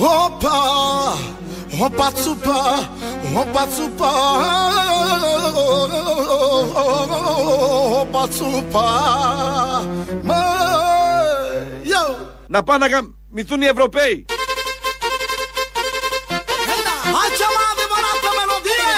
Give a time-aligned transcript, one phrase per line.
[0.00, 0.58] Όπα,
[1.84, 2.88] όπα τσουπα,
[3.34, 4.12] όπα τσουπα,
[8.00, 8.88] όπα τσουπα.
[12.46, 14.26] Να πάνε να γαμηθούν οι Ευρωπαίοι.
[17.20, 18.92] Aici am adevărată melodie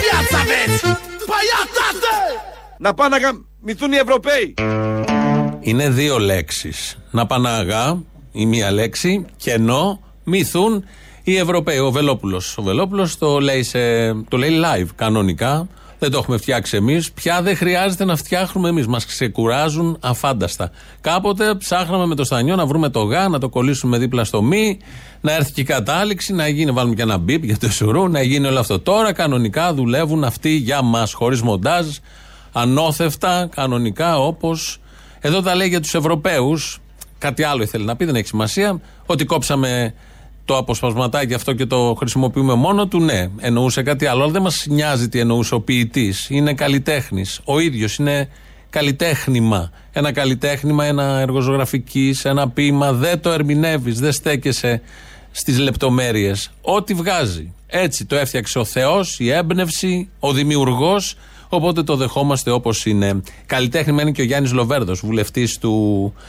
[0.04, 0.82] Viață aveți
[1.28, 2.14] Păi ia, tată
[2.78, 4.54] Να πάνε να γαμηθούν οι Ευρωπαίοι.
[5.60, 6.98] Είναι δύο λέξεις.
[7.10, 10.84] Να πανάγα, η μία λέξη, και ενώ μυθούν
[11.22, 11.78] οι Ευρωπαίοι.
[11.78, 12.58] Ο Βελόπουλος.
[12.58, 15.68] Ο Βελόπουλος το, λέει σε, το λέει live κανονικά.
[15.98, 17.12] Δεν το έχουμε φτιάξει εμείς.
[17.12, 18.86] Πια δεν χρειάζεται να φτιάχνουμε εμείς.
[18.86, 20.70] Μας ξεκουράζουν αφάνταστα.
[21.00, 24.78] Κάποτε ψάχναμε με το στανιό να βρούμε το γα, να το κολλήσουμε δίπλα στο μη,
[25.20, 28.22] να έρθει και η κατάληξη, να γίνει, βάλουμε και ένα μπίπ για το σουρού, να
[28.22, 28.80] γίνει όλο αυτό.
[28.80, 31.86] Τώρα κανονικά δουλεύουν αυτοί για μας, χωρίς μοντάζ,
[32.52, 34.80] ανώθευτα, κανονικά όπως.
[35.20, 36.78] Εδώ τα λέει για τους Ευρωπαίους.
[37.18, 38.80] Κάτι άλλο ήθελε να πει, δεν έχει σημασία.
[39.06, 39.94] Ότι κόψαμε
[40.44, 44.22] το αποσπασματάκι αυτό και το χρησιμοποιούμε μόνο του, ναι, εννοούσε κάτι άλλο.
[44.22, 46.26] Αλλά δεν μας νοιάζει τι εννοούσε ο ποιητής.
[46.30, 47.40] Είναι καλλιτέχνης.
[47.44, 48.28] Ο ίδιος είναι
[48.70, 49.70] καλλιτέχνημα.
[49.92, 52.92] Ένα καλλιτέχνημα, ένα εργοζωγραφικής, ένα ποίημα.
[52.92, 54.82] Δεν το ερμηνεύεις, δεν στέκεσαι
[55.30, 56.50] στις λεπτομέρειες.
[56.60, 57.52] Ό,τι βγάζει.
[57.66, 61.16] Έτσι το έφτιαξε ο Θεός, η έμπνευση, ο δημιουργός.
[61.48, 63.20] Οπότε το δεχόμαστε όπως είναι.
[63.46, 65.58] Καλλιτέχνημα είναι και ο Γιάννης Λοβέρδος, βουλευτής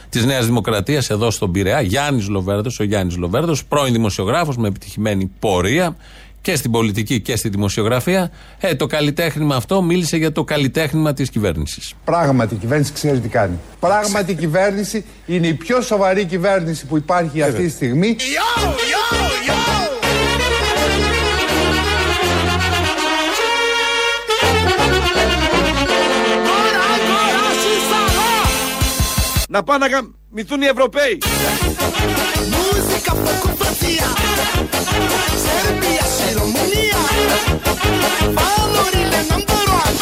[0.09, 1.81] της Νέας Δημοκρατίας εδώ στον Πειραιά.
[1.81, 5.95] Γιάννης Λοβέρδος, ο Γιάννης Λοβέρδος, πρώην δημοσιογράφος με επιτυχημένη πορεία
[6.45, 8.31] και στην πολιτική και στη δημοσιογραφία.
[8.59, 11.93] Ε, το καλλιτέχνημα αυτό μίλησε για το καλλιτέχνημα της κυβέρνησης.
[12.03, 13.59] Πράγματι η κυβέρνηση ξέρει τι κάνει.
[13.79, 18.15] Πράγματι η κυβέρνηση είναι η πιο σοβαρή κυβέρνηση που υπάρχει αυτή τη στιγμή.
[18.19, 19.94] Yo, yo, yo
[29.55, 31.17] Να πάνε να γαμηθούν οι Ευρωπαίοι.
[32.55, 34.09] Muzica făcut frăția
[35.45, 36.99] Serbia și România
[38.37, 39.95] Valorile number one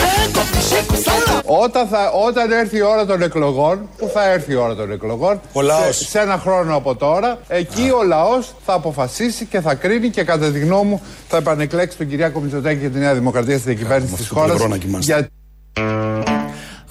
[0.00, 4.30] Pe copii și cu sala Όταν, θα, όταν έρθει η ώρα των εκλογών, που θα
[4.30, 5.96] έρθει η ώρα των εκλογών, Ο λαός.
[5.96, 10.24] Σε, σε ένα χρόνο από τώρα, εκεί ο λαός θα αποφασίσει και θα κρίνει και
[10.24, 14.14] κατά τη γνώμη μου θα επανεκλέξει τον Κυριάκο Μητσοτάκη και τη Νέα Δημοκρατία στην διακυβέρνηση
[14.14, 16.41] της αυτό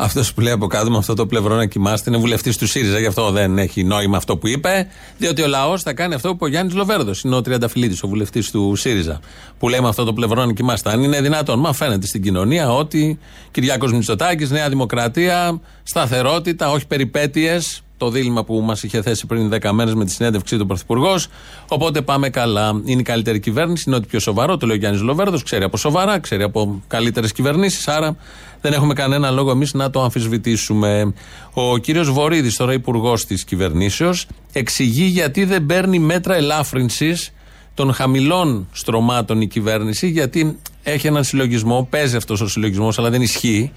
[0.03, 3.00] Αυτός που λέει από κάτω με αυτό το πλευρό να κοιμάστε είναι βουλευτής του ΣΥΡΙΖΑ.
[3.00, 4.88] Γι' αυτό δεν έχει νόημα αυτό που είπε.
[5.17, 8.51] Διότι ο λαός θα κάνει αυτό που ο Γιάννης Λοβέρδος είναι ο Τριανταφυλλίδη, ο βουλευτής
[8.51, 9.19] του ΣΥΡΙΖΑ.
[9.59, 10.90] Που λέει με αυτό το πλευρό να κοιμάστε.
[10.91, 13.19] Αν είναι δυνατόν, μα φαίνεται στην κοινωνία ότι
[13.51, 17.84] Κυριάκος Μητσοτάκης, Νέα Δημοκρατία, σταθερότητα, όχι περιπέτειες.
[18.01, 21.28] Το δίλημα που μας είχε θέσει πριν 10 μέρες με τη συνέντευξή του Πρωθυπουργός.
[21.67, 22.81] Οπότε πάμε καλά.
[22.85, 24.57] Είναι η καλύτερη κυβέρνηση, είναι ό,τι πιο σοβαρό.
[24.57, 25.44] Το λέει ο Γιάννης Λοβέρδος.
[25.44, 27.88] Ξέρει από σοβαρά, ξέρει από καλύτερες κυβερνήσεις.
[27.88, 28.16] Άρα
[28.61, 31.13] δεν έχουμε κανένα λόγο εμείς να το αμφισβητήσουμε.
[31.53, 37.34] Ο κύριος Βορύδης, τώρα υπουργός της κυβερνήσεως, εξηγεί γιατί δεν παίρνει μέτρα ελάφρυνσης
[37.73, 43.22] των χαμηλών στρωμάτων η κυβέρνηση, γιατί έχει έναν συλλογισμό, παίζει αυτός ο συλλογισμός, αλλά δεν
[43.22, 43.72] ισχύει.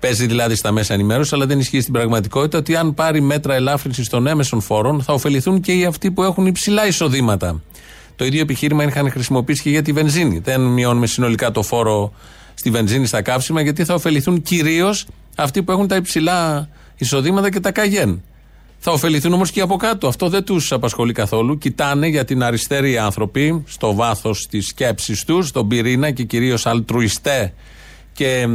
[0.00, 4.08] Παίζει δηλαδή στα μέσα ενημέρωσης, αλλά δεν ισχύει στην πραγματικότητα ότι αν πάρει μέτρα ελάφρυνσης
[4.08, 7.62] των έμεσων φόρων, θα ωφεληθούν και οι αυτοί που έχουν υψηλά εισοδήματα.
[8.16, 10.38] Το ίδιο επιχείρημα είχαν χρησιμοποιήσει και για τη βενζίνη.
[10.38, 12.12] Δεν μειώνουμε συνολικά το φόρο
[12.54, 15.06] στη βενζίνη, στα καύσιμα, γιατί θα ωφεληθούν κυρίως
[15.36, 18.22] αυτοί που έχουν τα υψηλά εισοδήματα και τα καγέν.
[18.78, 20.08] Θα ωφεληθούν όμως και από κάτω.
[20.08, 21.58] Αυτό δεν τους απασχολεί καθόλου.
[21.58, 26.66] Κοιτάνε για την αριστερή οι άνθρωποι, στο βάθος της σκέψης τους, στον πυρήνα και κυρίως
[26.66, 27.52] αλτρουιστέ
[28.12, 28.48] και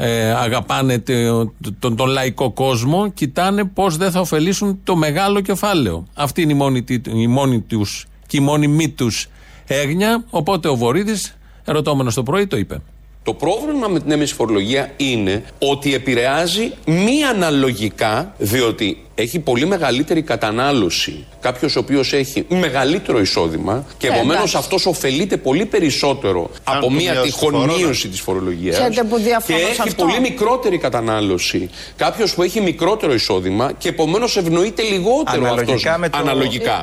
[0.00, 6.06] ε, αγαπάνε το- τον, τον λαϊκό κόσμο, κοιτάνε πώς δεν θα ωφελήσουν το μεγάλο κεφάλαιο.
[6.14, 9.26] Αυτή είναι η μόνη, τι- η μόνη τους και η μόνη τους
[9.66, 10.24] έγνοια.
[10.30, 12.80] Οπότε ο Βορύδης, ερωτώμενος το πρωί, το είπε.
[13.22, 20.22] Το πρόβλημα με την έμεση φορολογία είναι ότι επηρεάζει μη αναλογικά, διότι έχει πολύ μεγαλύτερη
[20.22, 24.56] κατανάλωση κάποιος ο οποίος έχει μεγαλύτερο εισόδημα και Ε, επομένως εντάξει.
[24.56, 27.82] αυτός ωφελείται πολύ περισσότερο από του μια μειώσει τυχόν το φόρο, ναι.
[27.82, 28.76] μείωση της φορολογίας.
[28.78, 30.04] Ξέρετε που Και διαφωνώ σε έχει αυτό.
[30.04, 36.08] πολύ μικρότερη κατανάλωση κάποιος που έχει μικρότερο εισόδημα και επομένως ευνοείται λιγότερο Αναλογικά αυτός με
[36.08, 36.82] το- αναλογικά.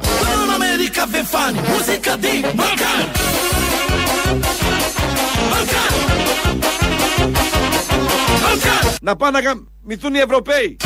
[9.05, 10.77] Να πάνε να γαμηθούν οι Ευρωπαίοι.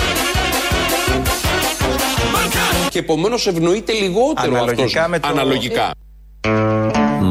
[2.89, 5.91] Και επομένως ευνοείται λιγότερο Αναλογικά αυτός με το- αναλογικά.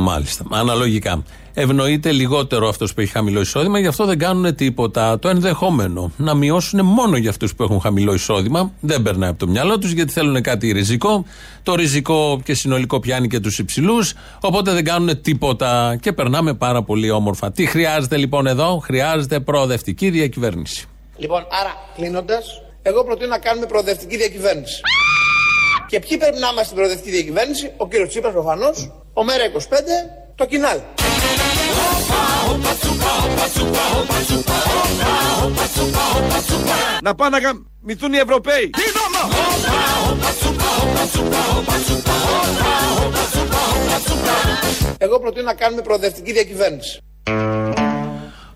[0.08, 0.44] Μάλιστα.
[0.50, 1.22] Αναλογικά.
[1.54, 5.18] Ευνοείται λιγότερο αυτός που έχει χαμηλό εισόδημα, γι' αυτό δεν κάνουν τίποτα.
[5.18, 9.46] Το ενδεχόμενο να μειώσουν μόνο για αυτούς που έχουν χαμηλό εισόδημα δεν περνάει από το
[9.48, 11.24] μυαλό τους, γιατί θέλουν κάτι ριζικό.
[11.62, 16.82] Το ριζικό και συνολικό πιάνει και τους υψηλούς, οπότε δεν κάνουν τίποτα και περνάμε πάρα
[16.82, 17.52] πολύ όμορφα.
[17.52, 20.86] Τι χρειάζεται λοιπόν εδώ, χρειάζεται προοδευτική διακυβέρνηση.
[21.16, 24.80] Λοιπόν, άρα κλείνοντας, εγώ προτείνω να κάνουμε προοδευτική διακυβέρνηση.
[25.88, 29.58] Και ποιοι πρέπει να είμαστε στην προοδευτική διακυβέρνηση, ο κύριος Τσίπρας προφανώς, ο Μέρα 25,
[30.34, 30.80] το κοινάλ.
[37.02, 38.70] Να πάνε να γαμηθούν οι Ευρωπαίοι.
[44.98, 47.00] Εγώ προτείνω να κάνουμε προοδευτική διακυβέρνηση.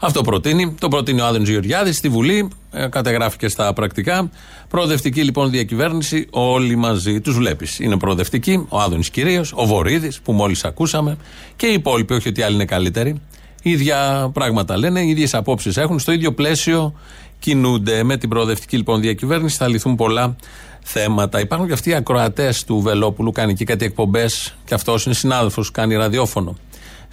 [0.04, 0.74] Αυτό προτείνει.
[0.80, 2.50] Το προτείνει ο Άδενο Γεωργιάδης στη Βουλή.
[2.70, 4.30] Ε, κατεγράφει και στα πρακτικά.
[4.68, 7.78] Προοδευτική λοιπόν διακυβέρνηση, όλοι μαζί τους βλέπεις.
[7.78, 11.16] Είναι προοδευτική, ο Άδωνης κυρίως, ο Βορύδης που μόλις ακούσαμε
[11.56, 13.20] και οι υπόλοιποι, όχι ότι άλλοι είναι καλύτεροι.
[13.62, 16.94] ίδια πράγματα λένε, οι ίδιες απόψεις έχουν, στο ίδιο πλαίσιο
[17.38, 18.02] κινούνται.
[18.02, 20.36] Με την προοδευτική λοιπόν διακυβέρνηση θα λυθούν πολλά
[20.82, 21.40] θέματα.
[21.40, 25.70] Υπάρχουν και αυτοί οι ακροατές του Βελόπουλου, κάνει και κάτι εκπομπές, και αυτός είναι συνάδελφος,
[25.70, 26.56] κάνει ραδιόφωνο.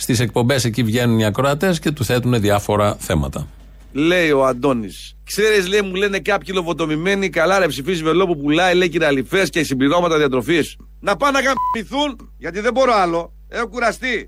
[0.01, 3.47] Στις εκπομπές εκεί βγαίνουν οι ακροατές και του θέτουν διάφορα θέματα.
[3.91, 5.15] Λέει ο Αντώνης.
[5.23, 9.63] Ξέρεις, λέει, μου λένε κάποιοι λοβοτομημένοι, καλά ρε ψηφίζεις βελό που πουλάει, λέει κυραλιφέ και
[9.63, 10.75] συμπληρώματα διατροφής.
[10.99, 13.33] Να πάνε να γαμπηθούν, γιατί δεν μπορώ άλλο.
[13.47, 14.25] Έχω κουραστεί.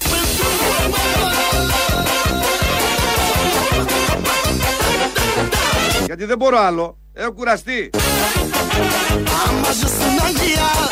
[6.06, 6.97] Γιατί δεν μπορώ άλλο.
[7.13, 7.89] Έχω κουραστεί.
[9.47, 10.91] Άμα ζεις στην Αγγλία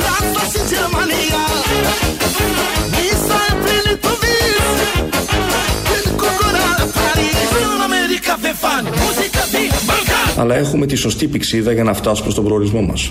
[0.00, 1.42] Φράγμα στην Γερμανία
[2.94, 4.68] Μίσα επίλη το βίς
[5.88, 11.72] Την κοκορά Παρίς Στην Αμερικά δεν φαν Μουσικά δι Μπαλκάν αλλά έχουμε τη σωστή πηξίδα
[11.72, 13.10] για να φτάσουμε στον προορισμό μας.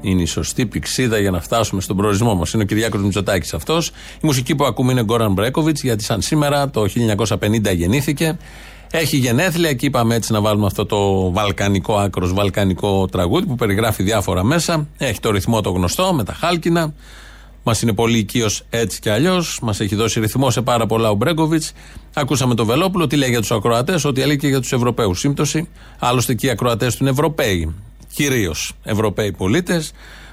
[0.00, 2.52] Είναι η σωστή πηξίδα για να φτάσουμε στον προορισμό μας.
[2.52, 3.88] Είναι ο Κυριάκος Μητσοτάκης αυτός.
[3.88, 8.36] Η μουσική που ακούμε είναι Γκόραν Μπρέκοβιτ, γιατί σαν σήμερα το 1950 γεννήθηκε.
[8.96, 14.02] Έχει γενέθλια και είπαμε έτσι να βάλουμε αυτό το βαλκανικό άκρος, βαλκανικό τραγούδι που περιγράφει
[14.02, 14.88] διάφορα μέσα.
[14.98, 16.94] Έχει το ρυθμό το γνωστό με τα χάλκινα.
[17.62, 19.58] Μας είναι πολύ οικείος έτσι κι αλλιώς.
[19.62, 21.72] Μας έχει δώσει ρυθμό σε πάρα πολλά ο Μπρέγκοβιτς.
[22.14, 25.18] Ακούσαμε το Βελόπουλο, τι λέει για τους ακροατές, ότι έλεγε και για τους Ευρωπαίους.
[25.18, 25.68] Σύμπτωση.
[25.98, 27.74] Άλλωστε και οι ακροατές του είναι Ευρωπαίοι.
[28.14, 29.92] Κυρίως Ευρωπαίοι πολίτες.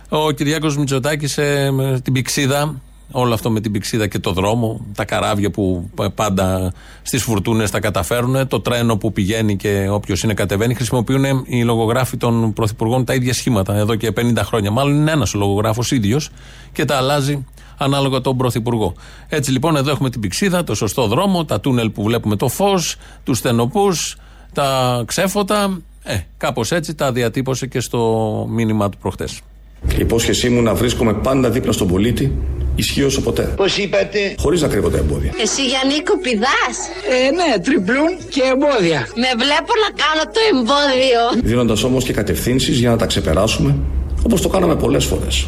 [0.09, 2.81] Ο Κυριάκος Μητσοτάκης ε, με την πηξίδα,
[3.11, 7.79] όλο αυτό με την πηξίδα και το δρόμο, τα καράβια που πάντα στις φουρτούνες τα
[7.79, 13.13] καταφέρουν, το τρένο που πηγαίνει και όποιος είναι κατεβαίνει, χρησιμοποιούν οι λογογράφοι των πρωθυπουργών τα
[13.13, 14.71] ίδια σχήματα εδώ και 50 χρόνια.
[14.71, 16.29] Μάλλον είναι ένας ο λογογράφος ίδιος
[16.71, 17.45] και τα αλλάζει
[17.77, 18.93] ανάλογα τον πρωθυπουργό.
[19.27, 22.95] Έτσι λοιπόν εδώ έχουμε την πηξίδα, το σωστό δρόμο, τα τούνελ που βλέπουμε το φως,
[23.23, 24.17] τους στενοπούς,
[24.53, 25.81] τα ξέφωτα.
[26.03, 29.41] Ε, κάπως έτσι τα διατύπωσε και στο μήνυμα του προχτές.
[29.89, 32.31] Η υπόσχεσή μου να βρίσκομαι πάντα δίπλα στον πολίτη
[32.75, 33.53] ισχύει όσο ποτέ.
[33.55, 35.31] Πώς είπατε; Χωρίς να κρύβω τα εμπόδια.
[35.41, 36.77] Εσύ Γιάννικο πηδάς
[37.09, 42.79] Ε ναι τριπλούν και εμπόδια Με βλέπω να κάνω το εμπόδιο Δίνοντας όμως και κατευθύνσεις
[42.79, 43.75] για να τα ξεπεράσουμε
[44.23, 45.47] όπως το κάναμε πολλές φορές.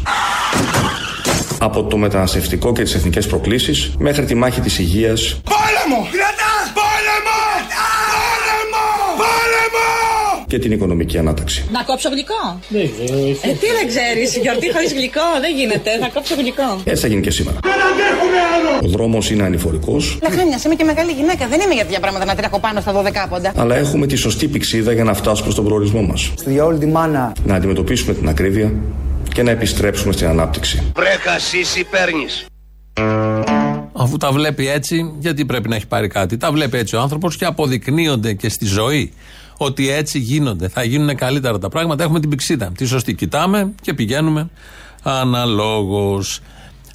[1.58, 6.53] Από το μεταναστευτικό και τις εθνικές προκλήσεις μέχρι τη μάχη της υγείας Πόλεμο Κρατά
[10.54, 11.64] και την οικονομική ανάταξη.
[11.72, 12.42] Να κόψω γλυκό;
[13.48, 15.90] Ε, τι δεν ξέρεις, γιορτή χωρίς γλυκό δεν γίνεται.
[16.00, 16.68] Θα κόψω γλυκό.
[16.84, 17.58] Έτσι θα γίνει και σήμερα.
[18.82, 21.46] Ο δρόμος είναι ανηφορικός, Λαχάνια, είμαι και μεγάλη γυναίκα.
[21.46, 23.52] Δεν είμαι για τέτοια πράγματα να τρέχω πάνω στα 12 πόντα.
[23.56, 26.32] αλλά έχουμε τη σωστή πηξίδα για να φτάσουμε στον προορισμό μας.
[26.36, 28.72] Στη διαόλη τη μάνα Να αντιμετωπίσουμε την ακρίβεια
[29.34, 30.82] και να επιστρέψουμε στην ανάπτυξη.
[30.96, 32.46] Βρέκα σύση παίρνεις
[33.92, 37.36] Αφού τα βλέπει έτσι, γιατί πρέπει να έχει πάρει κάτι; Τα βλέπει έτσι ο άνθρωπος
[37.36, 39.12] και αποδεικνύονται και στη ζωή
[39.64, 40.68] ότι έτσι γίνονται.
[40.68, 42.02] Θα γίνουν καλύτερα τα πράγματα.
[42.02, 42.72] Έχουμε την πηξίδα.
[42.76, 44.50] Τη σωστή κοιτάμε και πηγαίνουμε
[45.02, 46.40] αναλόγως.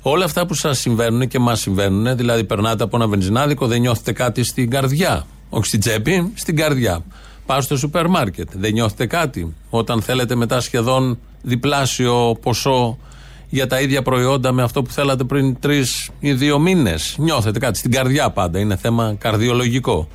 [0.02, 4.12] Όλα αυτά που σας συμβαίνουν και μας συμβαίνουν, δηλαδή περνάτε από ένα βενζινάδικο, δεν νιώθετε
[4.12, 5.26] κάτι στην καρδιά.
[5.50, 7.04] Όχι στην τσέπη, στην καρδιά.
[7.46, 9.56] Πάω στο σούπερ μάρκετ, δεν νιώθετε κάτι.
[9.70, 12.98] Όταν θέλετε μετά σχεδόν διπλάσιο ποσό
[13.50, 17.16] για τα ίδια προϊόντα με αυτό που θέλατε πριν τρεις ή δύο μήνες.
[17.18, 18.60] Νιώθετε κάτι στην καρδιά πάντα.
[18.60, 20.08] Είναι θέμα καρδιολογικό.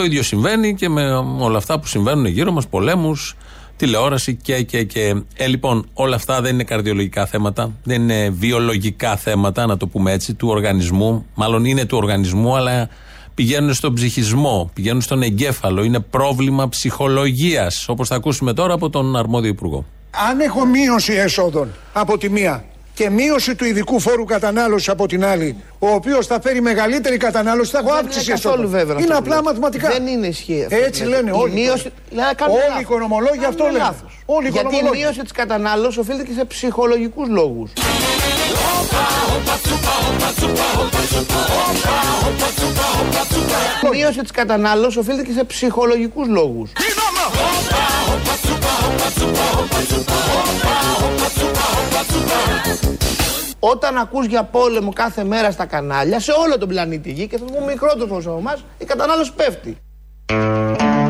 [0.00, 3.36] Το ίδιο συμβαίνει και με όλα αυτά που συμβαίνουν γύρω μας, πολέμους,
[3.76, 5.22] τηλεόραση και, και, και.
[5.36, 10.12] Ε, λοιπόν, όλα αυτά δεν είναι καρδιολογικά θέματα, δεν είναι βιολογικά θέματα, να το πούμε
[10.12, 11.26] έτσι, του οργανισμού.
[11.34, 12.88] Μάλλον είναι του οργανισμού, αλλά
[13.34, 15.82] πηγαίνουν στον ψυχισμό, πηγαίνουν στον εγκέφαλο.
[15.82, 19.84] Είναι πρόβλημα ψυχολογίας, όπως θα ακούσουμε τώρα από τον αρμόδιο υπουργό.
[20.30, 22.64] Αν έχω μείωση εσόδων από τη μία
[23.00, 27.70] και μείωση του ειδικού φόρου κατανάλωσης από την άλλη, ο οποίος θα φέρει μεγαλύτερη κατανάλωση,
[27.70, 28.70] θα έχω Δεν αύξηση είναι καθόλου εσόδων.
[28.70, 29.46] βέβαιο αυτό Είναι που απλά λέτε.
[29.48, 29.88] μαθηματικά.
[29.88, 30.76] Δεν είναι ισχύει αυτό.
[30.86, 31.20] Έτσι που λέτε.
[31.22, 31.52] λένε Η όλοι.
[31.52, 32.82] μείωση- Δηλαδή, κάνουν Όλοι οι λάθος.
[32.82, 33.84] οικονομολόγοι αυτό Κάνουν λένε.
[33.84, 34.22] λάθος.
[34.26, 35.02] Όλοι οι Γιατί η οικονομολόγοι.
[35.02, 37.70] μείωση της κατανάλωσης οφείλεται και σε ψυχολογικούς λόγους.
[43.84, 46.70] Η μείωση της κατανάλωσης οφείλεται και σε ψυχολογικούς λόγους.
[53.58, 57.44] Όταν ακούς για πόλεμο κάθε μέρα στα κανάλια, σε όλο τον πλανήτη Γη και θα
[57.44, 59.76] πούμε μικρό το ποσό μας, η κατανάλωση πέφτει.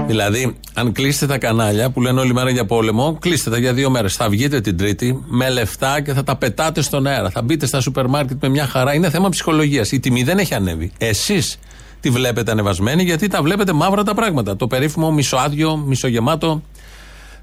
[0.06, 3.90] Δηλαδή, αν κλείσετε τα κανάλια που λένε όλη μέρα για πόλεμο, κλείστε τα για δύο
[3.90, 4.16] μέρες.
[4.16, 7.30] Θα βγείτε την Τρίτη με λεφτά και θα τα πετάτε στον αέρα.
[7.30, 8.94] Θα μπείτε στα σούπερ μάρκετ με μια χαρά.
[8.94, 9.92] Είναι θέμα ψυχολογίας.
[9.92, 10.92] Η τιμή δεν έχει ανέβει.
[10.98, 11.58] Εσείς
[12.00, 14.56] τη βλέπετε ανεβασμένη γιατί τα βλέπετε μαύρα τα πράγματα.
[14.56, 16.62] Το περίφημο μισοάδιο, μισογεμάτο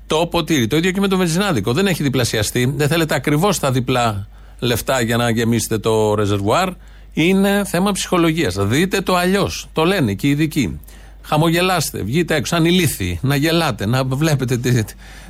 [0.07, 0.67] το ποτήρι.
[0.67, 1.73] Το ίδιο και με το βενζινάδικο.
[1.73, 2.73] Δεν έχει διπλασιαστεί.
[2.75, 4.27] Δεν θέλετε ακριβώς τα διπλά
[4.59, 6.69] λεφτά για να γεμίσετε το ρεζερβουάρ.
[7.13, 8.55] Είναι θέμα ψυχολογίας.
[8.59, 9.67] Δείτε το αλλιώς.
[9.73, 10.79] Το λένε και οι ειδικοί.
[11.21, 14.83] Χαμογελάστε, βγείτε έξω, σαν ηλίθιοι, να γελάτε, να βλέπετε τι-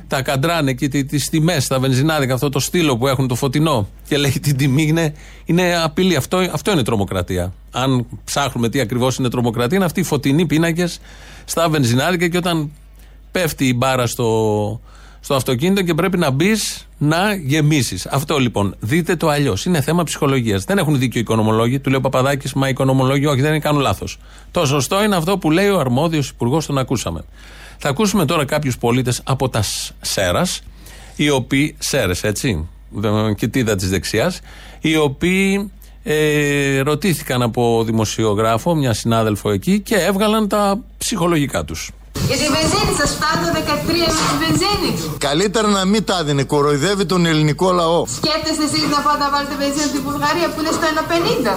[0.06, 3.88] τα καντράνε και τι τις τιμές, τα βενζινάδικα, αυτό το στήλο που έχουν το φωτεινό
[4.08, 6.16] και λέει την τιμή είναι, είναι απειλή.
[6.16, 7.52] Αυτό, αυτό είναι τρομοκρατία.
[7.70, 11.00] Αν ψάχνουμε τι ακριβώς είναι τρομοκρατία, είναι αυτοί οι φωτεινοί πίνακες
[11.44, 12.70] στα βενζινάδικα και όταν
[13.40, 14.80] πέφτει η μπάρα στο,
[15.20, 18.06] στο αυτοκίνητο και πρέπει να μπεις να γεμίσεις.
[18.06, 18.74] Αυτό λοιπόν.
[18.80, 19.64] Δείτε το αλλιώς.
[19.64, 20.64] Είναι θέμα ψυχολογίας.
[20.64, 21.80] Δεν έχουν δίκιο οι οικονομολόγοι.
[21.80, 24.18] Του λέει ο Παπαδάκης, μα οι οικονομολόγοι όχι, δεν κάνουν λάθος.
[24.50, 27.24] Το σωστό είναι αυτό που λέει ο αρμόδιος υπουργός, τον ακούσαμε.
[27.78, 30.60] Θα ακούσουμε τώρα κάποιους πολίτες από τα Σ- Σέρας,
[31.16, 31.74] οι οποίοι.
[31.78, 32.68] Σέρες, έτσι.
[32.90, 34.40] δε- Και τι είδα της δεξιάς.
[34.80, 35.70] Οι οποίοι
[36.02, 41.90] ε, ρωτήθηκαν από δημοσιογράφο, μια συνάδελφο εκεί, και έβγαλαν τα ψυχολογικά τους.
[42.30, 44.90] Για τη βενζίνη σας φτάνει το 13 με τη βενζίνη.
[45.18, 48.06] Καλύτερα να μην τα δίνει, κοροϊδεύει τον ελληνικό λαό.
[48.20, 50.86] Σκέφτεστε εσείς να πάτε να βάλετε βενζίνη στη Βουλγαρία που είναι στο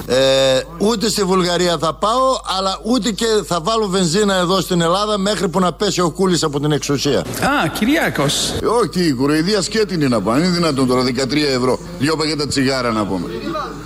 [0.08, 0.14] 1,50.
[0.14, 2.28] Ε, ούτε στη Βουλγαρία θα πάω,
[2.58, 6.44] αλλά ούτε και θα βάλω βενζίνα εδώ στην Ελλάδα μέχρι που να πέσει ο Κούλης
[6.44, 7.20] από την εξουσία.
[7.20, 8.54] Α, Κυριάκος.
[8.82, 10.40] Όχι, η κοροϊδία σκέτη είναι να πάνε.
[10.46, 11.80] Είναι δυνατόν τώρα 13 ευρώ.
[12.00, 13.28] Δύο πακέτα τσιγάρα να πούμε.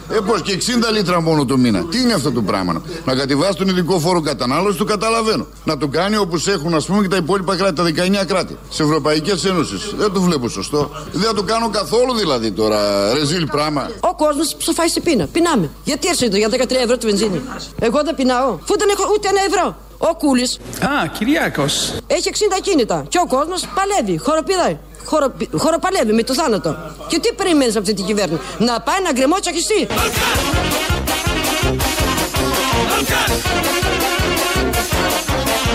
[0.10, 1.86] Ε, πώς και 60 λίτρα μόνο το μήνα.
[1.86, 5.48] Τι είναι αυτό το πράγμα; Να κατεβάσει τον ειδικό φόρο κατανάλωσης, το καταλαβαίνω.
[5.64, 7.84] Να το κάνει όπως έχουν ας πούμε και τα υπόλοιπα κράτη, τα
[8.22, 8.58] 19 κράτη.
[8.70, 9.94] Σε Ευρωπαϊκές Ένωσης.
[9.98, 10.90] Δεν το βλέπω σωστό.
[11.12, 13.14] Δεν θα το κάνω καθόλου δηλαδή τώρα.
[13.14, 13.90] Ρεζίλ πράγμα.
[14.00, 15.28] Ο κόσμος ψοφάει σε πείνα.
[15.28, 15.70] Πεινάμε.
[15.84, 17.42] Γιατί έρχεται το για 13 ευρώ τη βενζίνη;
[17.80, 18.50] Εγώ δεν πεινάω.
[18.64, 19.78] Αφού δεν έχω ούτε ένα ευρώ.
[19.98, 21.94] Ο Κούλης Α, Κυριάκος.
[22.08, 23.06] έχει 60 κίνητα.
[23.08, 24.18] Και ο κόσμος παλεύει.
[24.18, 24.78] Χοροπηδάει.
[25.06, 26.76] Χοροπη- Χοροπαλεύει με το θάνατο.
[27.08, 29.88] Και τι περιμένεις από αυτή την κυβέρνηση; Να πάει να γκρεμό τσακιστεί.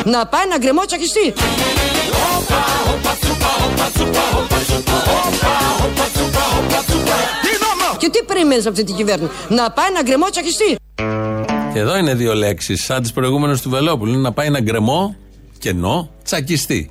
[0.05, 1.33] Να πάει να γκρεμό τσακιστεί.
[7.99, 10.77] Και τι περιμένεις από αυτή την κυβέρνηση; Να πάει να γκρεμό τσακιστεί.
[11.73, 14.13] Και εδώ είναι δύο λέξεις, σαν τις προηγούμενες του Βελόπουλου.
[14.13, 15.17] Είναι να πάει ένα γκρεμό,
[15.59, 16.91] κενό, τσακιστή.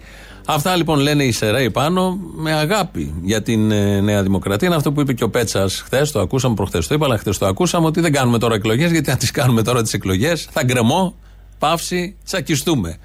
[0.52, 4.68] Αυτά λοιπόν λένε οι Σεραίοι πάνω με αγάπη για την ε, Νέα Δημοκρατία.
[4.68, 6.88] Είναι αυτό που είπε και ο Πέτσας χθες, το ακούσαμε προχθές.
[6.88, 9.62] Το είπα, αλλά χθες το ακούσαμε ότι δεν κάνουμε τώρα εκλογές, γιατί αν τις κάνουμε
[9.62, 11.16] τώρα τις εκλογές θα γκρεμό,
[11.60, 12.98] παύση, τσακιστούμε.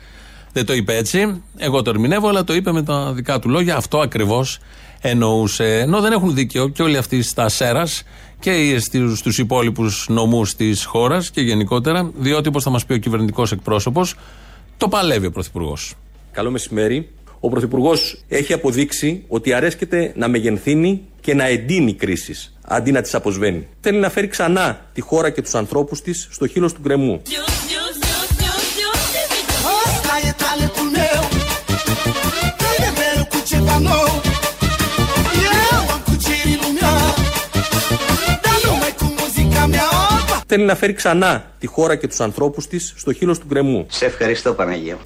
[0.52, 1.42] Δεν το είπε έτσι.
[1.56, 3.76] Εγώ το ερμηνεύω, αλλά το είπε με τα δικά του λόγια.
[3.76, 4.58] Αυτό ακριβώς
[5.00, 5.78] εννοούσε.
[5.78, 8.02] Ενώ δεν έχουν δίκιο και όλοι αυτοί στα Σέρας
[8.40, 8.78] και
[9.14, 14.14] στους υπόλοιπους νομούς της χώρας και γενικότερα, διότι όπως θα μας πει ο κυβερνητικός εκπρόσωπος,
[14.76, 15.94] το παλεύει ο Πρωθυπουργός.
[16.32, 17.08] Καλό μεσημέρι.
[17.44, 23.14] Ο Πρωθυπουργός έχει αποδείξει ότι αρέσκεται να μεγενθύνει και να εντείνει κρίσεις αντί να τις
[23.14, 23.66] αποσβαίνει.
[23.80, 27.22] Θέλει να φέρει ξανά τη χώρα και τους ανθρώπους της στο χείλος του γκρεμού.
[30.00, 31.22] Stai tale com meu
[32.80, 34.06] Primeiro cultiva não
[35.38, 35.40] E
[35.72, 37.04] eu amo tiro no meu
[38.44, 42.94] Dando uma com música minha Θέλει να φέρει ξανά τη χώρα και τους ανθρώπους της
[42.96, 43.86] στο χείλος του γκρεμού.
[43.90, 44.98] Σε ευχαριστώ Παναγία.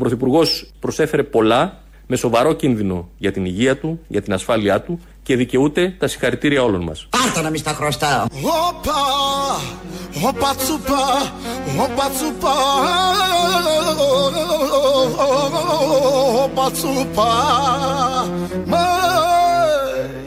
[0.00, 5.36] Πρωθυπουργός προσέφερε πολλά με σοβαρό κίνδυνο για την υγεία του, για την ασφάλειά του και
[5.36, 7.06] δικαιούται τα συγχαρητήρια όλων μας.
[7.10, 8.24] Πάρτα να μη στα χρωστάω.
[8.24, 9.00] Opa
[10.28, 11.02] Opa tsupa
[11.84, 12.54] Opa tsupa
[16.44, 17.30] Opa tsupa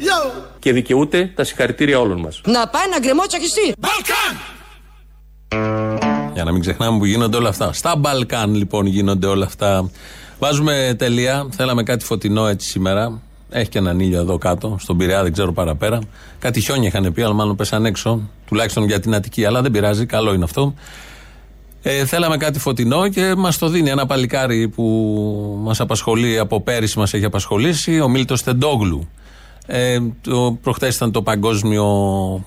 [0.08, 0.20] Yo
[0.60, 2.42] Και δικαιούται τα συγχαρητήρια όλων μας.
[2.46, 3.74] Να πάει να γκρεμό τσακιστεί.
[6.44, 7.74] Για να μην ξεχνάμε που γίνονται όλα αυτά.
[7.74, 9.90] Στα Μπαλκάν λοιπόν γίνονται όλα αυτά.
[10.40, 11.48] Βάζουμε τελεία.
[11.50, 13.22] Θέλαμε κάτι φωτεινό έτσι σήμερα.
[13.50, 16.00] Έχει και έναν ήλιο εδώ κάτω, στον Πειραιά, δεν ξέρω παραπέρα.
[16.40, 18.30] Κάτι χιόνια είχαν πει, αλλά μάλλον πέσαν έξω.
[18.46, 20.74] Τουλάχιστον για την Αττική, αλλά δεν πειράζει, καλό είναι αυτό.
[21.82, 24.84] Ε, θέλαμε κάτι φωτεινό και μας το δίνει ένα παλικάρι που
[25.64, 29.08] μας απασχολεί από πέρυσι, μας έχει απασχολήσει, ο Μίλτος Τεντόγλου.
[29.66, 31.86] Ε, το, προχτές ήταν το παγκόσμιο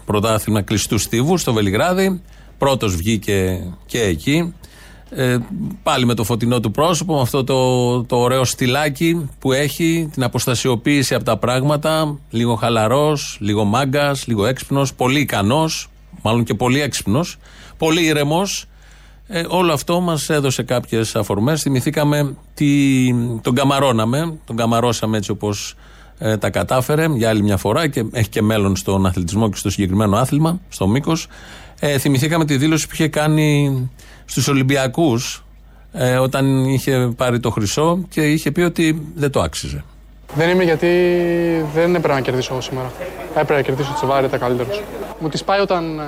[0.05, 2.21] πρωτάθλημα κλειστού στίβου στο Βελιγράδι.
[2.59, 4.55] Πρώτος βγήκε και εκεί.
[5.11, 5.39] Ε,
[5.83, 10.23] πάλι με το φωτεινό του πρόσωπο, με αυτό το, το ωραίο στυλάκι που έχει, την
[10.23, 12.19] αποστασιοποίηση από τα πράγματα.
[12.31, 15.89] Λίγο χαλαρός, λίγο μάγκας, λίγο έξυπνος, πολύ ικανός,
[16.23, 17.37] μάλλον και πολύ έξυπνος,
[17.79, 18.65] πολύ ήρεμος.
[19.29, 21.63] Ε, όλο αυτό μας έδωσε κάποιες αφορμές.
[21.63, 22.67] Θυμηθήκαμε τι,
[23.43, 25.75] τον καμαρώναμε, τον καμαρώσαμε έτσι όπως
[26.19, 29.71] ε, τα κατάφερε για άλλη μια φορά και έχει και μέλλον στον αθλητισμό και στο
[29.71, 31.27] συγκεκριμένο άθλημα, στο μήκος.
[31.81, 33.91] Ε, θυμηθήκαμε τη δήλωση που είχε κάνει
[34.25, 35.45] στους Ολυμπιακούς
[35.93, 39.85] ε, όταν είχε πάρει το χρυσό και είχε πει ότι δεν το άξιζε.
[40.35, 40.89] Δεν είμαι γιατί
[41.75, 42.93] δεν έπρεπε να κερδίσω σήμερα.
[43.31, 44.83] Έπρεπε να κερδίσω της Σεβάρη, τα καλύτερος.
[45.21, 46.03] Μου της πάει όταν ε,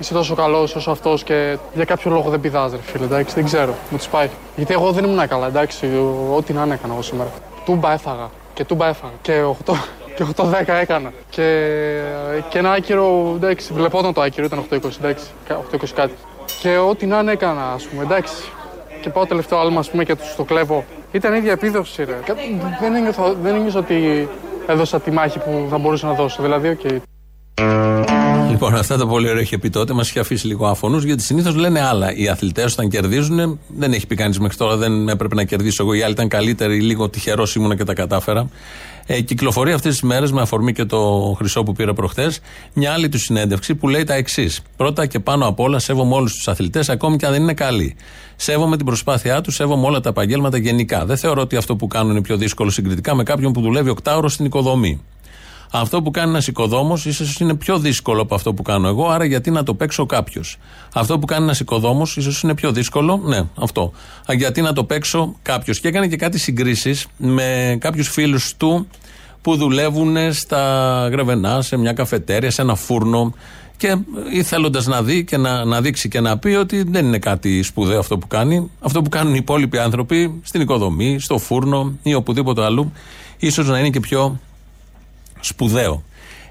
[0.00, 3.04] είσαι τόσο καλός όσο αυτός και για κάποιο λόγο δεν πηδάζει, φίλε.
[3.04, 3.74] Εντάξει, δεν ξέρω.
[3.90, 4.28] Μου της πάει.
[4.56, 5.86] Γιατί εγώ δεν ήμουν καλά, εντάξει,
[6.34, 7.30] ό,τι να έκανα εγώ σήμερα.
[7.64, 9.12] Τούμπα έφαγα και τούμπα έφαγα.
[9.22, 9.74] Και 8,
[10.16, 11.12] και 8-10 έκανα.
[11.30, 11.68] Και,
[12.48, 16.12] και ένα άκυρο, εντάξει, βλεπόταν το άκυρο, ήταν 8-20, εντάξει, 8-20 κάτι.
[16.60, 18.34] Και ό,τι να έκανα, ας πούμε, εντάξει.
[19.00, 20.84] Και πάω τελευταίο άλμα, ας πούμε, και τους το κλέβω.
[21.12, 22.18] Ήταν η ίδια επίδοση, ρε.
[22.80, 24.28] Δεν ένιωθα, δεν ένιωθα ότι
[24.66, 26.42] έδωσα τη μάχη που θα μπορούσα να δώσω.
[26.42, 26.80] Δηλαδή, OK.
[26.84, 26.98] Okay.
[28.50, 31.54] Λοιπόν, αυτά τα πολύ ωραία είχε πει τότε, μας είχε αφήσει λίγο άφωνους, γιατί συνήθως
[31.54, 32.14] λένε άλλα.
[32.14, 35.94] Οι αθλητές όταν κερδίζουν, δεν έχει πει κανείς μέχρι τώρα, δεν έπρεπε να κερδίσω εγώ.
[35.94, 38.48] Οι άλλοι ήταν καλύτεροι, λίγο τυχερός ήμουνα και τα κατάφερα.
[39.06, 42.40] Ε, κυκλοφορεί αυτές τις μέρες, με αφορμή και το χρυσό που πήρε προχθές,
[42.72, 44.62] μια άλλη του συνέντευξη που λέει τα εξής.
[44.76, 47.96] Πρώτα και πάνω απ' όλα, σέβομαι όλους τους αθλητές, ακόμη και αν δεν είναι καλοί.
[48.36, 51.04] Σέβομαι την προσπάθειά τους, σέβομαι όλα τα επαγγέλματα γενικά.
[51.06, 54.28] Δεν θεωρώ ότι αυτό που κάνουν είναι πιο δύσκολο συγκριτικά με κάποιον που δουλεύει οκτάωρο
[54.28, 55.00] στην οικοδομή.
[55.74, 59.24] Αυτό που κάνει ένας οικοδόμος ίσως είναι πιο δύσκολο από αυτό που κάνω εγώ, άρα
[59.24, 60.58] γιατί να το παίξω κάποιος.
[60.94, 63.92] Αυτό που κάνει ένας οικοδόμος ίσως είναι πιο δύσκολο, ναι, αυτό.
[64.28, 65.80] Γιατί να το παίξω κάποιος.
[65.80, 68.86] Και έκανε και κάτι συγκρίσεις με κάποιους φίλους του
[69.42, 73.34] που δουλεύουν στα Γρεβενά, σε μια καφετέρια, σε ένα φούρνο.
[73.76, 73.96] Και
[74.32, 77.98] ήθελοντας να δει και να, να δείξει και να πει ότι δεν είναι κάτι σπουδαίο
[77.98, 78.70] αυτό που κάνει.
[78.80, 82.92] Αυτό που κάνουν οι υπόλοιποι άνθρωποι στην οικοδομή, στο φούρνο ή οπουδήποτε αλλού,
[83.38, 84.40] ίσως να είναι και πιο
[85.42, 86.02] σπουδαίο.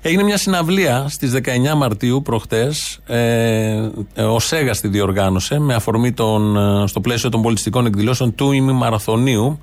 [0.01, 2.99] Έγινε μια συναυλία στις 19 Μαρτίου προχτές.
[3.07, 8.51] Ε, ο Σέγας τη διοργάνωσε με αφορμή τον, ε, στο πλαίσιο των πολιτιστικών εκδηλώσεων του
[8.51, 9.59] ημιμαραθωνίου.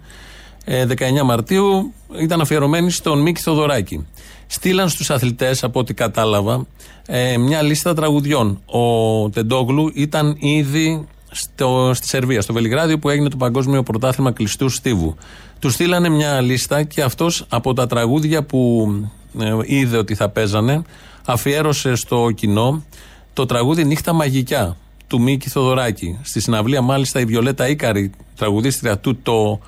[0.65, 4.07] Ε, 19 Μαρτίου ήταν αφιερωμένη στον Μίκη Θοδωράκη.
[4.47, 6.67] Στείλαν στους αθλητές, από ό,τι κατάλαβα,
[7.07, 8.61] ε, μια λίστα τραγουδιών.
[8.67, 14.69] Ο Τεντόγλου ήταν ήδη στο, στη Σερβία, στο Βελιγράδιο, που έγινε το Παγκόσμιο Πρωτάθλημα Κλειστού
[14.69, 15.17] Στίβου.
[15.59, 19.18] Του στείλανε μια λίστα και αυτός από τα τραγούδια που ε,
[19.65, 20.83] είδε ότι θα παίζανε,
[21.25, 22.85] αφιέρωσε στο κοινό
[23.33, 26.19] το τραγούδι Νύχτα Μαγικιά του Μίκη Θοδωράκη.
[26.23, 29.61] Στη συναυλία, μάλιστα, η Βιολέτα Ήκαρη, τραγουδίστρια του, το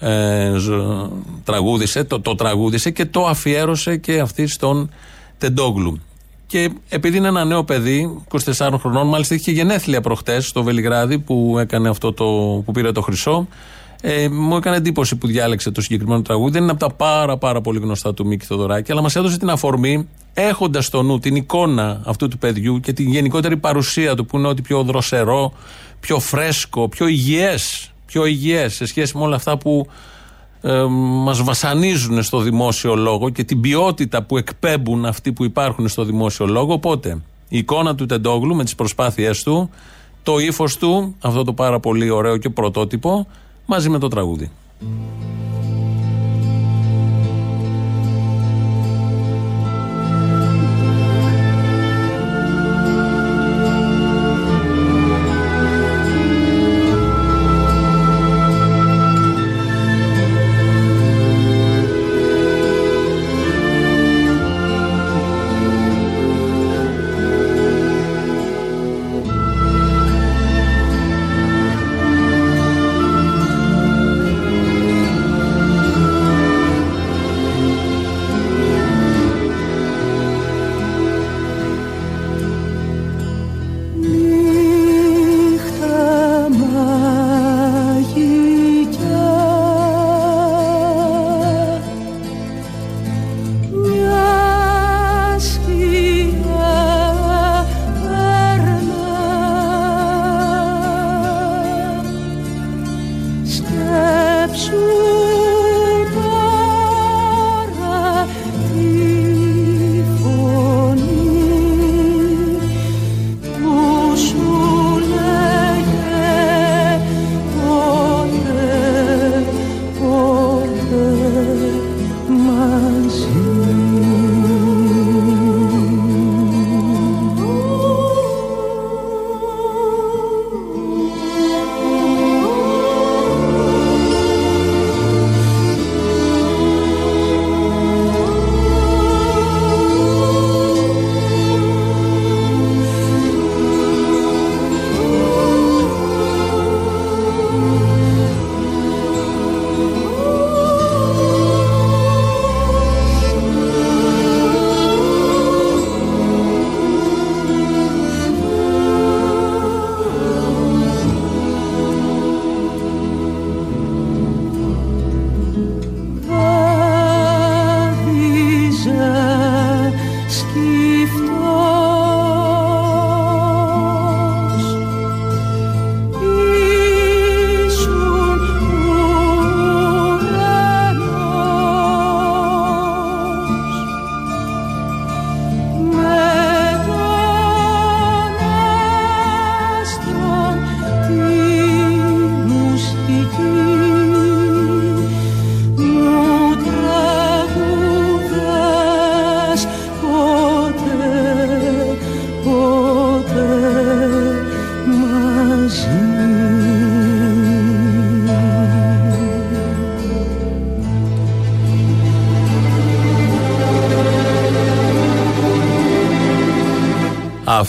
[0.00, 0.52] ε,
[1.44, 4.90] τραγούδισε, το, το τραγούδισε και το αφιέρωσε και αυτή στον
[5.38, 6.00] Τεντόγλου.
[6.46, 8.22] Και επειδή είναι ένα νέο παιδί,
[8.56, 12.24] 24 χρονών, μάλιστα είχε γενέθλια προχτές στο Βελιγράδι που έκανε αυτό το,
[12.64, 13.48] που πήρε το χρυσό.
[14.06, 16.52] Ε, μου έκανε εντύπωση που διάλεξε το συγκεκριμένο τραγούδι.
[16.52, 19.50] Δεν είναι από τα πάρα, πάρα πολύ γνωστά του Μίκη Θοδωράκη, αλλά μας έδωσε την
[19.50, 24.38] αφορμή, έχοντας στο νου την εικόνα αυτού του παιδιού και την γενικότερη παρουσία του, που
[24.38, 25.52] είναι ότι πιο δροσερό,
[26.00, 27.92] πιο φρέσκο, πιο υγιές.
[28.06, 29.86] Πιο υγιές σε σχέση με όλα αυτά που
[30.60, 30.84] ε,
[31.24, 36.46] μας βασανίζουν στο δημόσιο λόγο και την ποιότητα που εκπέμπουν αυτοί που υπάρχουν στο δημόσιο
[36.46, 36.72] λόγο.
[36.72, 39.70] Οπότε η εικόνα του Τεντόγλου με τις προσπάθειές του,
[40.22, 43.26] το ύφος του, αυτό το πάρα πολύ ωραίο και πρωτότυπο,
[43.66, 44.50] μαζί με το τραγούδι.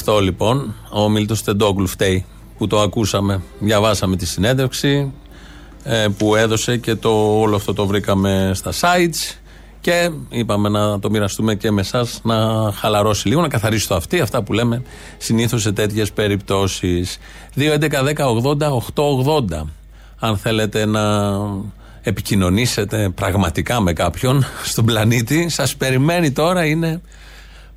[0.07, 0.75] Αυτό λοιπόν.
[0.91, 2.25] Ο Μίλτο Τεντόγκλου φταίει
[2.57, 3.41] που το ακούσαμε.
[3.59, 5.11] Διαβάσαμε τη συνέντευξη
[5.83, 9.35] ε, που έδωσε και το, όλο αυτό το βρήκαμε στα sites.
[9.81, 12.35] Και είπαμε να το μοιραστούμε και με εσάς να
[12.75, 14.81] χαλαρώσει λίγο, να καθαρίσει το αυτή, αυτά που λέμε
[15.17, 17.17] συνήθως σε τέτοιες περιπτώσεις.
[17.55, 19.63] 2.11.10.80.880.
[20.19, 21.31] Αν θέλετε να
[22.01, 27.01] επικοινωνήσετε πραγματικά με κάποιον στον πλανήτη, σας περιμένει τώρα είναι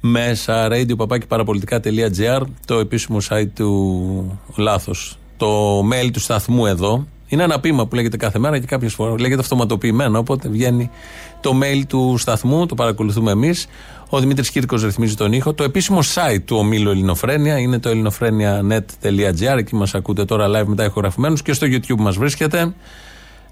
[0.00, 5.18] μέσα radio.parapolitica.gr το επίσημο site του λάθος.
[5.37, 9.20] Το mail του σταθμού εδώ είναι ένα πείμα που λέγεται κάθε μέρα και κάποιες φορές
[9.20, 10.18] λέγεται αυτοματοποιημένο.
[10.18, 10.90] Οπότε βγαίνει
[11.40, 13.66] το mail του σταθμού, το παρακολουθούμε εμείς.
[14.08, 15.54] Ο Δημήτρης Κύρκος ρυθμίζει τον ήχο.
[15.54, 19.56] Το επίσημο site του ομίλου Ελληνοφρένια είναι το ελληνοφρένια.net.gr.
[19.56, 22.74] Εκεί μας ακούτε τώρα live μετά ηχογραφημένους και στο YouTube μας βρίσκεται.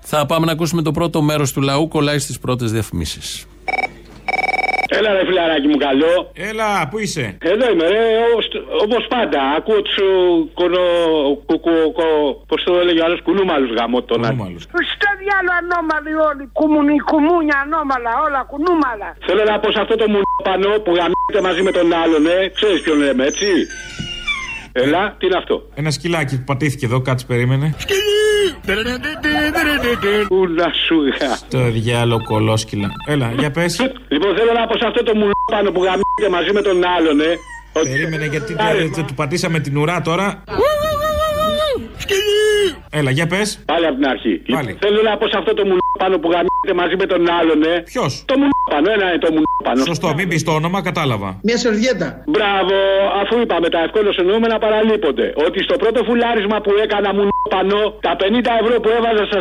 [0.00, 1.88] Θα πάμε να ακούσουμε το πρώτο μέρος του λαού.
[1.88, 3.46] Κολλάει στις πρώτες διαφημίσεις.
[4.88, 6.31] Έλα ρε φιλαράκι μου καλό.
[6.51, 8.05] Έλα, πού είσαι; Εδώ είμαι ρε,
[8.83, 9.40] όπως πάντα.
[9.57, 9.96] Ακούω τους
[10.55, 10.85] κονο...
[11.46, 12.09] κουκουκο...
[12.49, 14.62] Πώς το έλεγε ο άλλος, κουνούμαλους γαμώ τον Κουνούμαλους.
[14.62, 16.44] Στο διάλο ανώμαλοι όλοι.
[16.59, 19.09] Κουμουνι, κουμούνια ανώμαλα, όλα κουνούμαλα.
[19.27, 22.38] Θέλω να πω σε αυτό το μουνοπανό που γαμίζεται μαζί με τον άλλον, ε.
[22.59, 23.49] Ξέρεις ποιον λέμε, έτσι;
[24.85, 27.75] Έλα, τι είναι αυτό; Ένα σκυλάκι που πατήθηκε εδώ, κάτσε περίμενε.
[30.29, 31.39] Πού να σου γα.
[31.51, 32.89] Το διάλο κολόσκυλα.
[33.09, 33.81] Έλα, για πες.
[34.09, 37.37] Λοιπόν, θέλω να πω σε αυτό το μουλόπανο που γαμίζεται μαζί με τον άλλον, ε.
[37.83, 38.55] Περίμενε γιατί
[38.95, 40.43] του- του πατήσαμε την ουρά τώρα.
[42.99, 43.49] Έλα, για πες.
[43.73, 44.35] Πάλι από την αρχή.
[44.38, 44.66] Πάλι.
[44.66, 47.75] Λοιπόν, θέλω να πω σε αυτό το μουλόπανο που γαμίζεται μαζί με τον άλλον, ε.
[47.92, 49.81] Ποιος; Το μουλόπανο, ένα είναι το μουλόπανο.
[49.90, 51.29] Σωστό, μην πεις το όνομα, κατάλαβα.
[51.49, 52.09] Μια σερβιέτα.
[52.35, 52.77] Μπράβο,
[53.23, 55.27] αφού είπαμε τα ευκόλω εννοούμενα παραλείπονται.
[55.47, 58.22] Ότι στο πρώτο φουλάρισμα που έκανα μου πανώ, τα 50
[58.62, 59.40] ευρώ που έβαζα στα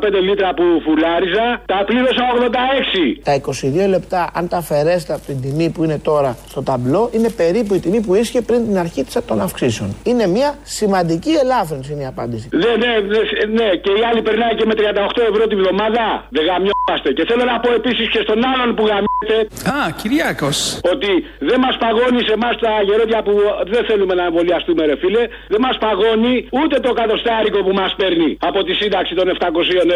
[0.00, 3.20] 40-45 λίτρα που φουλάριζα, τα πλήρωσα 86.
[3.28, 7.30] Τα 22 λεπτά, αν τα αφαιρέσετε από την τιμή που είναι τώρα στο ταμπλό, είναι
[7.30, 9.96] περίπου η τιμή που ίσχυε πριν την αρχή της- των αυξήσεων.
[10.04, 12.48] Είναι μια σημαντική ελάφρυνση είναι η απάντηση.
[12.52, 13.20] Ναι, ναι, ναι,
[13.58, 16.04] ναι, και η άλλη περνάει και με 38 ευρώ τη βδομάδα.
[16.36, 17.08] Δεν γαμιόμαστε.
[17.16, 19.38] Και θέλω να πω επίσης και στον άλλον που γαμιέται.
[19.76, 20.58] Α, Κυριάκος.
[20.92, 21.10] Ότι
[21.48, 23.32] δεν μας παγώνει σε εμάς τα γερόντια που
[23.74, 25.22] δεν θέλουμε να εμβολιαστούμε, ρε φίλε.
[25.52, 26.90] Δεν μας παγώνει ούτε το
[27.22, 29.46] κατοστάρικο που μας παίρνει από τη σύνταξη των 700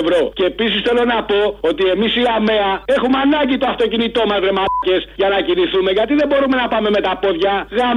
[0.03, 0.21] ευρώ.
[0.35, 4.53] Και επίσης θέλω να πω ότι εμείς οι ΑΜΕΑ έχουμε ανάγκη το αυτοκίνητό μας, ρε
[4.59, 5.91] μαλάκες, για να κινηθούμε.
[5.91, 7.53] Γιατί δεν μπορούμε να πάμε με τα πόδια.
[7.79, 7.97] Γαμ...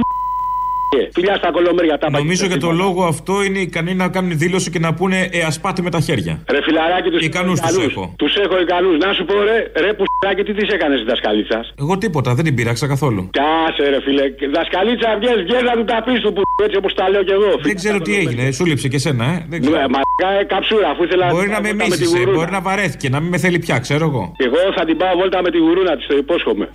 [1.12, 4.78] Φιλιά στα κολομέρια, τα Νομίζω για το λόγο αυτό είναι ικανοί να κάνουν δήλωση και
[4.78, 6.42] να πούνε Ε, ας πάτε με τα χέρια.
[6.50, 8.14] Ρε φιλαράκι τους Ικανούς τους έχω.
[8.16, 8.98] Τους έχω ικανούς.
[9.04, 10.04] Να σου πω, ρε, ρε που
[10.44, 11.64] τι τη έκανες δασκαλίτσα.
[11.80, 13.30] Εγώ τίποτα, δεν την πείραξα καθόλου.
[13.32, 14.22] Κάσε, ρε φίλε.
[14.54, 17.50] Δασκαλίτσα βγες, βγες να του τα πεις του που έτσι όπως τα λέω κι εγώ.
[17.62, 19.46] Δεν ξέρω τι έγινε, σου λείψε και εσένα, ε.
[19.48, 19.76] Δεν ξέρω.
[19.76, 20.00] Ναι, μα
[20.40, 22.36] ε, καψούρα, αφού ήθελα Μπορεί να πάω με βόλτα τη μίσησε, γουρούνα.
[22.36, 24.32] μπορεί να βαρέθηκε, να μην με θέλει πια, ξέρω εγώ.
[24.36, 26.68] Εγώ θα την πάω βόλτα με τη γουρούνα της, το υπόσχομαι.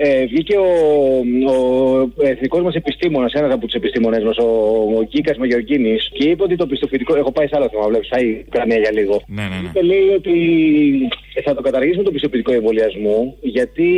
[0.00, 0.70] Ε, βγήκε ο,
[1.52, 4.48] ο εθνικός μας επιστήμονας, ένας από τους επιστήμονες μας, ο,
[4.98, 7.16] ο Κίκας Μαγιοργίνη, και είπε ότι το πιστοποιητικό.
[7.16, 9.22] Έχω πάει σε άλλο θέμα, βλέπεις, θα η Ουκρανία για λίγο.
[9.26, 9.70] Ναι, ναι, ναι.
[9.74, 10.34] Και λέει ότι
[11.44, 13.88] θα το καταργήσουμε το πιστοποιητικό εμβολιασμού, γιατί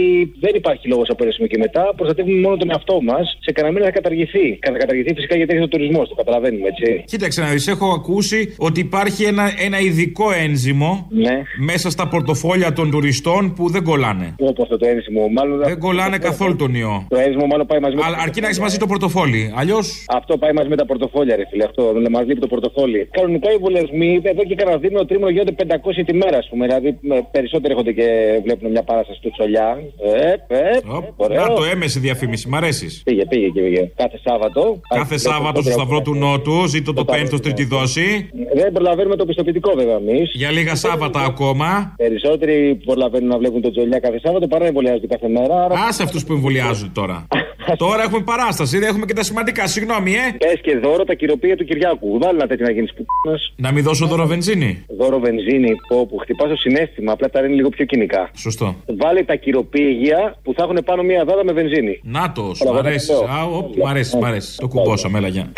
[0.41, 1.93] δεν υπάρχει λόγος από ένα σημείο και μετά.
[1.97, 3.39] Προστατεύουμε μόνο τον εαυτό μας.
[3.41, 4.59] Σε κανένα μήνα θα καταργηθεί.
[4.67, 7.05] Θα καταργηθεί φυσικά γιατί έχει ο τουρισμός, το καταλαβαίνουμε έτσι.
[7.07, 11.43] Κοίταξε να δεις, έχω ακούσει ότι υπάρχει ένα, ένα ειδικό ένζυμο Ναι.
[11.71, 14.35] μέσα στα πορτοφόλια των τουριστών που δεν κολλάνε.
[14.39, 15.59] Όπως αυτό το ένzυμο, μάλλον.
[15.59, 16.95] Δεν κολλάνε καθόλου τον ιό.
[17.09, 18.03] Το ένzυμο μάλλον πάει μαζί με.
[18.07, 19.43] Αλλά αρκεί να έχεις μαζί το πορτοφόλι.
[19.61, 19.79] Αλλιώ.
[20.19, 21.65] Αυτό πάει μαζί με τα πορτοφόλια, ρε φίλε.
[21.65, 23.09] Αυτό δεν μα λείπει το πορτοφόλι.
[23.17, 26.63] Κανονικά οι εμβολιασμοί εδώ και κανένα δίμηνο τρίμηνο γίνονται 500 τη μέρα, ας πούμε.
[26.67, 28.07] Δηλαδή με- περισσότεροι έρχονται και
[28.45, 29.69] βλέπουν μια παράσταση του Τσολιά.
[30.05, 30.79] Ε, ε,
[31.17, 31.41] ωραίο.
[31.41, 33.03] Να το έμεσες διαφήμιση, μ' αρέσεις.
[33.05, 33.83] Πήγε, πήγε και πήγε.
[34.03, 34.81] Κάθε Σάββατο.
[34.95, 38.31] Κάθε Σάββατο στο Σταυρό του Νότου, ζήτω το πέμπτο τρίτη δόση.
[38.55, 40.31] Δεν προλαβαίνουμε το πιστοποιητικό βέβαια εμείς.
[40.35, 41.95] Για λίγα Σάββατα ακόμα.
[41.97, 45.55] Περισσότεροι προλαβαίνουν να βλέπουν τον Τζολιά κάθε Σάββατο παρά να εμβολιάζονται κάθε μέρα.
[45.65, 45.75] Άρα...
[45.89, 47.27] Άσε αυτούς που εμβολιάζονται τώρα.
[47.85, 49.67] τώρα έχουμε παράσταση, δεν έχουμε και τα σημαντικά.
[49.67, 50.37] Συγγνώμη, ε.
[50.39, 52.19] Πες και δώρο τα κυροπία του Κυριάκου.
[52.19, 53.05] Βάλει ένα τέτοιο να γίνεις που
[53.57, 54.85] Να μην δώσω δώρο βενζίνη.
[54.99, 58.31] Δώρο βενζίνη που, που χτυπάς το συνέστημα, απλά τα είναι λίγο πιο κοινικά.
[58.37, 58.77] Σωστό.
[58.87, 62.01] Βάλε τα κυροπήγια που θα έχουν πάνω μία δάδα με βενζίνη.
[62.03, 63.09] Να το, Όλα, μ' εγώ αρέσεις.
[63.09, 63.25] τα λέω.
[63.25, 64.57] Α, οπ, Μ' αρέσεις, μ' αρέσεις.
[64.57, 65.53] Το κουμπώσαμε, έλα γεια.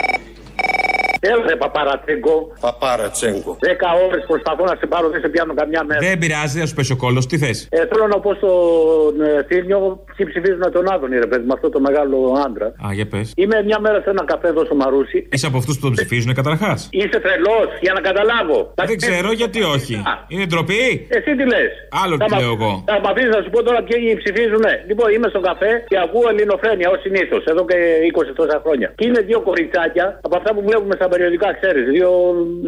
[1.30, 2.36] Έλα ρε παπαρατσέγκο.
[2.66, 3.52] Παπαρατσέγκο.
[3.66, 6.00] Δέκα ώρες προσπαθώ να σε πάρω, δεν σε πιάνω καμιά μέρα.
[6.08, 7.20] Δεν πειράζει, δεν σου πέσει ο κόλλο.
[7.30, 9.78] Τι θες; Ε, θέλω να πω στον ε, Θήμιο,
[10.14, 12.66] ποιοι ψηφίζουν τον Άδωνη, ρε παιδί, με αυτό το μεγάλο άντρα.
[12.86, 13.26] Α, για πες.
[13.36, 15.18] Είμαι μια μέρα σε ένα καφέ εδώ στο Μαρούσι.
[15.34, 18.58] Είσαι από αυτούς που τον ψηφίζουν καταρχάς; Είσαι τρελός, για να καταλάβω.
[18.90, 19.94] Δεν ξέρω γιατί όχι.
[20.32, 21.72] Είναι ντροπή; Εσύ τι λες.
[22.02, 22.72] Άλλο τι λέω εγώ.
[22.90, 24.64] Θα μ' αφήσει να σου πω τώρα ποιοι ψηφίζουν.
[24.90, 27.76] Λοιπόν, είμαι στο καφέ και ακούω ελληνοφρένια ως συνήθως, εδώ και
[28.18, 28.88] 20 τόσα χρόνια.
[28.98, 32.10] Και είναι δύο κοριτσάκια από αυτά που βλέπουμε στα περιοδικά, ξέρεις, δύο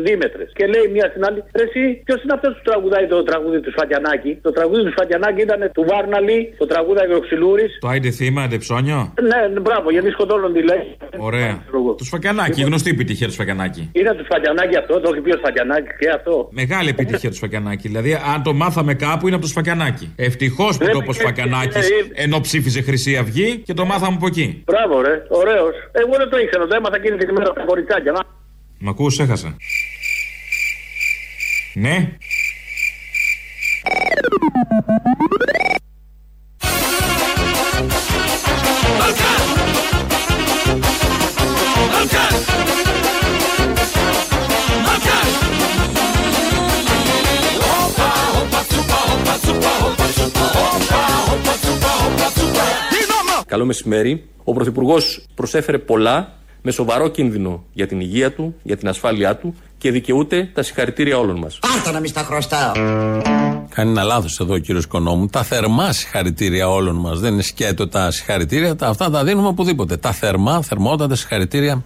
[0.06, 0.48] δίμετρες.
[0.58, 3.70] Και λέει μία στην άλλη, Ρε, εσύ, ποιος είναι αυτός που τραγουδάει το τραγούδι του
[3.74, 4.32] Σφακιανάκη.
[4.46, 7.66] Το τραγούδι του Σφακιανάκη ήταν του Βάρναλη, το τραγούδι ο Ξυλούρη.
[7.84, 9.00] Το άιντε θύμα, άντε ψώνιο.
[9.30, 10.84] Ναι, ναι, μπράβο, γιατί σκοτώνουν τη λέει.
[11.28, 11.54] Ωραία.
[11.98, 13.82] Του Σφακιανάκη, γνωστή επιτυχία του Σφακιανάκη.
[13.92, 16.48] Είναι του Σφακιανάκη αυτό, το έχει πει ο Σφακιανάκη και αυτό.
[16.50, 17.88] Μεγάλη επιτυχία του Σφακιανάκη.
[17.88, 20.14] Δηλαδή, αν το μάθαμε κάπου είναι από το Σφακιανάκη.
[20.16, 21.78] Ευτυχώς που το είπε ο Σφακιανάκη
[22.14, 24.62] ενώ ψήφιζε Χρυσή Αυγή και το μάθαμε από εκεί.
[24.66, 25.74] Μπράβο, ρε, ωραίος.
[25.92, 28.12] Εγώ δεν το ήξερα, το έμαθα εκείνη την ημέρα τα κοριτσάκια.
[28.84, 28.88] Να.
[28.88, 29.56] Μ' ακούς, έχασα.
[31.74, 32.16] Ναι.
[53.46, 54.24] Καλό μεσημέρι.
[54.44, 59.54] Ο Πρωθυπουργός προσέφερε πολλά με σοβαρό κίνδυνο για την υγεία του, για την ασφάλειά του
[59.78, 61.58] και δικαιούται τα συγχαρητήρια όλων μας.
[61.58, 62.72] Πάρτα να μη στα χρωστάω.
[63.68, 65.26] Κάνει ένα λάθος εδώ ο κύριος Οικονόμου.
[65.26, 67.20] Τα θερμά συγχαρητήρια όλων μας.
[67.20, 68.76] Δεν είναι σκέτο τα συγχαρητήρια.
[68.76, 69.96] Τα, αυτά τα δίνουμε οπουδήποτε.
[69.96, 71.82] Τα θερμά, θερμότατα συγχαρητήρια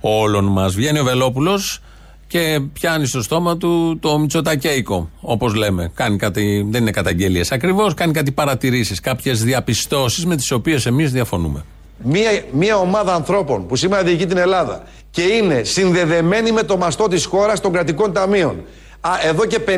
[0.00, 0.74] όλων μας.
[0.74, 1.80] Βγαίνει ο Βελόπουλος
[2.26, 5.90] και πιάνει στο στόμα του το μυτσοτακέικο, όπως λέμε.
[5.94, 11.12] Κάνει κάτι, δεν είναι καταγγελίες ακριβώς, κάνει κάτι παρατηρήσεις, κάποιες διαπιστώσεις με τις οποίες εμείς
[11.12, 11.64] διαφωνούμε.
[12.02, 17.08] Μία, μία ομάδα ανθρώπων που σήμερα διοικεί την Ελλάδα και είναι συνδεδεμένη με το μαστό
[17.08, 18.64] της χώρας των κρατικών ταμείων
[19.00, 19.70] α, εδώ και 50-60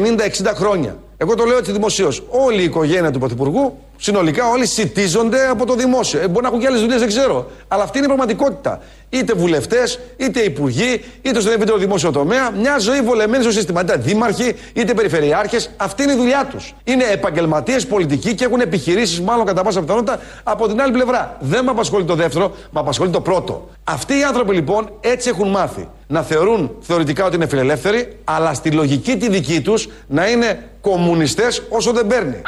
[0.54, 0.96] χρόνια.
[1.16, 2.22] Εγώ το λέω έτσι δημοσίως.
[2.28, 6.20] Όλη η οικογένεια του Πρωθυπουργού, συνολικά όλοι σητίζονται από το δημόσιο.
[6.20, 7.50] Ε, μπορεί να έχουν και άλλες δουλειές, δεν ξέρω.
[7.68, 8.80] Αλλά αυτή είναι η πραγματικότητα.
[9.08, 12.50] Είτε βουλευτές, είτε υπουργοί, είτε στον ευρύτερο δημόσιο τομέα.
[12.50, 13.80] Μια ζωή βολεμένη στο σύστημα.
[13.80, 15.70] Είτε δήμαρχοι, είτε περιφερειάρχες.
[15.76, 16.74] Αυτή είναι η δουλειά τους.
[16.84, 21.36] Είναι επαγγελματίες πολιτικοί και έχουν επιχειρήσεις, μάλλον κατά πάσα πιθανότητα, από την άλλη πλευρά.
[21.40, 23.68] Δεν με απασχολεί το δεύτερο, με απασχολεί το πρώτο.
[23.84, 28.70] Αυτοί οι άνθρωποι λοιπόν έτσι έχουν μάθει να θεωρούν θεωρητικά ότι είναι φιλελεύθεροι, αλλά στη
[28.70, 32.42] λογική τη δική τους να είναι κομμουνιστές όσο δεν παίρνει.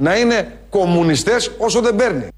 [0.00, 2.28] Να είναι κομμουνιστές όσο δεν παίρνει.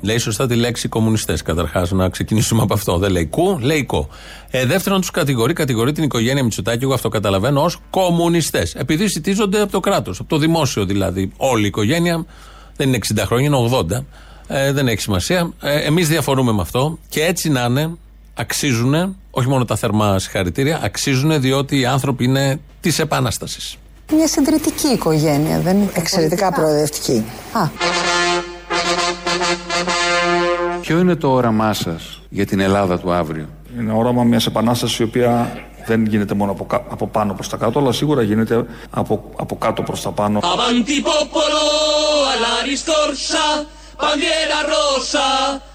[0.00, 1.42] Λέει σωστά τη λέξη κομμουνιστές.
[1.42, 2.98] Καταρχάς, να ξεκινήσουμε από αυτό.
[2.98, 4.08] Δεν λέει κου, λέει κο.
[4.50, 8.74] Ε, δεύτερον, τους κατηγορεί, κατηγορεί την οικογένεια Μητσοτάκη, εγώ αυτό καταλαβαίνω, ως κομμουνιστές.
[8.74, 11.32] Επειδή σητίζονται από το κράτος, από το δημόσιο δηλαδή.
[11.36, 12.26] Όλη η οικογένεια
[12.76, 14.04] δεν είναι 60 χρόνια, είναι 80.
[14.46, 15.52] Ε, δεν έχει σημασία.
[15.60, 17.96] Ε, Εμείς διαφορούμε με αυτό και έτσι να είναι,
[18.34, 23.76] αξίζουν, όχι μόνο τα θερμά συγχαρητήρια, αξίζουν διότι οι άνθρωποι είναι της Επανάστασης.
[24.16, 25.90] Μια συντηρητική οικογένεια, δεν είναι.
[25.94, 27.24] Εξαιρετικά προοδευτική.
[27.52, 27.68] Α,
[30.80, 33.46] Ποιο είναι το όραμά σας για την Ελλάδα του αύριο;
[33.78, 35.52] Είναι όραμα μιας επανάστασης η οποία
[35.86, 39.56] δεν γίνεται μόνο από, κα- από πάνω προς τα κάτω, αλλά σίγουρα γίνεται από, από
[39.56, 40.38] κάτω προς τα πάνω.
[40.42, 41.62] Avanti popolo
[42.32, 43.66] alla ristorsa,
[44.00, 45.28] bandiera rosa,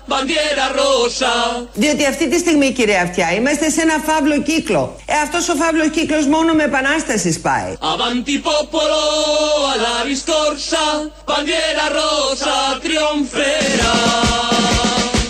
[0.07, 1.33] bandiera rosa.
[1.73, 4.95] Διότι αυτή τη στιγμή, κυρία Αυτιά, είμαστε σε ένα φαύλο κύκλο.
[5.05, 7.71] Ε, αυτός ο φαύλος κύκλος μόνο με επανάστασης σπάει.
[7.93, 9.01] Avanti popolo
[9.73, 10.83] alla ristorsa,
[11.29, 13.95] bandiera rosa trionferà.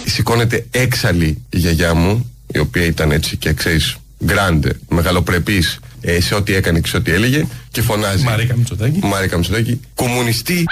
[0.06, 3.96] Σηκώνεται έξαλλη η γιαγιά μου, η οποία ήταν έτσι και ξέρεις,
[4.26, 8.24] γκράντε, μεγαλοπρεπής ε, σε ό,τι έκανε και σε ό,τι έλεγε, και φωνάζει.
[8.24, 9.00] Μαρίκα Μητσοτάκη.
[9.04, 9.80] Μαρίκα Μητσοτάκη.
[9.96, 10.66] Κομμουνιστή.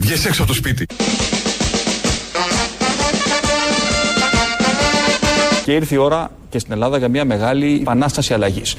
[0.00, 0.86] Βγες έξω από το σπίτι.
[5.68, 8.76] Και ήρθε η ώρα και στην Ελλάδα για μια μεγάλη επανάσταση αλλαγής.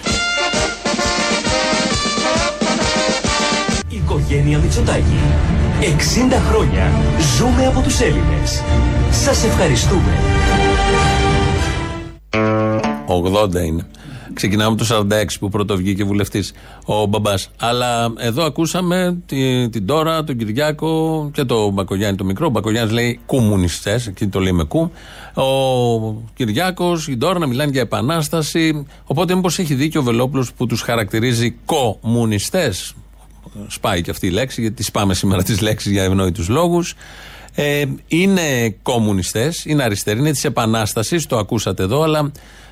[3.89, 5.19] Οικογένεια Μητσοτάκη.
[5.79, 5.85] 60
[6.49, 6.91] χρόνια
[7.37, 8.63] ζούμε από τους Έλληνες.
[9.11, 10.13] Σας ευχαριστούμε.
[13.07, 13.85] 80 είναι.
[14.33, 15.05] Ξεκινάμε το 46
[15.39, 16.53] που πρώτο βγήκε βουλευτής
[16.85, 17.49] ο μπαμπάς.
[17.59, 22.45] Αλλά εδώ ακούσαμε τη- την τώρα, τον Κυριάκο και τον Μπακογιάννη το μικρό.
[22.45, 24.91] Ο Μπακογιάννης λέει κομμουνιστές, εκεί το λέει με κου.
[25.33, 28.85] Ο Κυριάκος, η Ντόρα να μιλάνε για επανάσταση.
[29.05, 32.93] Οπότε, μήπως έχει δίκιο ο Βελόπουλος που τους χαρακτηρίζει κομμουνιστές.
[33.67, 36.93] Σπάει και αυτή η λέξη, γιατί σπάμε σήμερα τις λέξεις για ευνόητους λόγους.
[37.55, 42.31] Ε, είναι κομμουνιστές, είναι αριστεροί, είναι της Επανάστασης, το ακούσατε εδώ, αλλά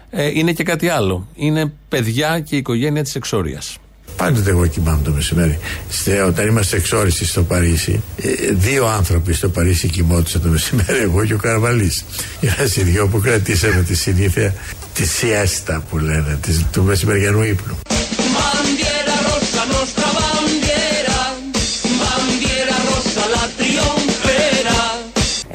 [0.10, 1.28] ε, είναι και κάτι άλλο.
[1.36, 3.78] Είναι παιδιά και η οικογένεια της εξορίας.
[4.17, 5.60] Πάντοτε εγώ κοιμάμαι το μεσημέρι.
[5.89, 11.26] Στε, όταν είμαστε εξόριστοι στο Παρίσι, ε, δύο άνθρωποι στο Παρίσι κοιμόντουσαν το μεσημέρι, εγώ
[11.26, 12.04] και ο Καρβαλής.
[12.39, 14.54] Είμαστε οι δυο που κρατήσαμε τη συνήθεια
[14.93, 17.78] τη σιέστα που λένε, της, του μεσημεριανού ύπνου.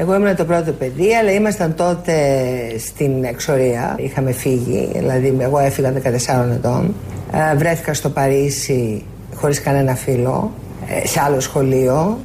[0.03, 2.15] Εγώ ήμουν το πρώτο παιδί, αλλά ήμασταν τότε
[2.79, 3.95] στην εξορία.
[3.99, 6.95] Είχαμε φύγει, δηλαδή εγώ έφυγα 14 ετών.
[7.33, 10.53] Ε, βρέθηκα στο Παρίσι χωρίς κανένα φίλο,
[10.87, 12.19] ε, σε άλλο σχολείο.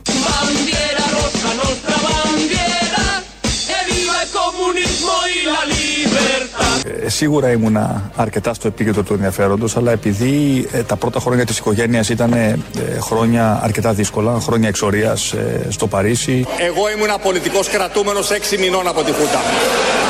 [7.09, 12.09] Σίγουρα ήμουνα αρκετά στο επίκεντρο του ενδιαφέροντος, αλλά επειδή ε, τα πρώτα χρόνια της οικογένειας
[12.09, 12.57] ήταν ε,
[12.99, 16.45] χρόνια αρκετά δύσκολα, χρόνια εξορίας ε, στο Παρίσι.
[16.57, 19.41] Εγώ ήμουν πολιτικός κρατούμενος 6 μηνών από τη Χούτα.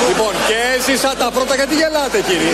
[0.08, 2.54] Λοιπόν, και έζησα τα πρώτα γιατί γελάτε κύριε.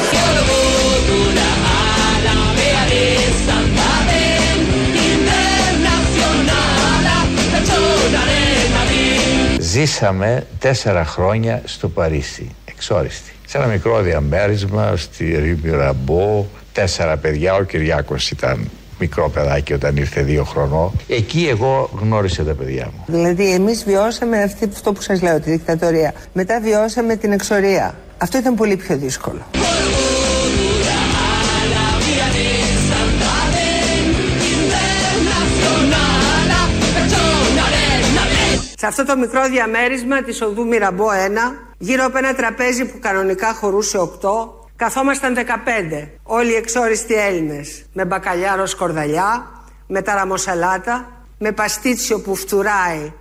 [9.59, 13.32] Ζήσαμε τέσσερα χρόνια στο Παρίσι, εξόριστη.
[13.53, 19.97] Σε ένα μικρό διαμέρισμα στη Ρήμη Ραμπό, τέσσερα παιδιά, ο Κυριάκος ήταν μικρό παιδάκι όταν
[19.97, 20.91] ήρθε δύο χρονών.
[21.07, 23.03] Εκεί εγώ γνώρισα τα παιδιά μου.
[23.07, 26.13] Δηλαδή, εμείς βιώσαμε αυτή, αυτό που σας λέω, τη δικτατορία.
[26.33, 27.95] Μετά βιώσαμε την εξορία.
[28.17, 29.41] Αυτό ήταν πολύ πιο δύσκολο.
[38.83, 41.11] Σε αυτό το μικρό διαμέρισμα της οδού Μυραμπό 1,
[41.77, 44.07] γύρω από ένα τραπέζι που κανονικά χωρούσε 8,
[44.75, 49.51] καθόμασταν 15, όλοι οι εξόριστοι Έλληνες, με μπακαλιάρο σκορδαλιά,
[49.87, 53.13] με ταραμοσαλάτα, με παστίτσιο που φτουράει.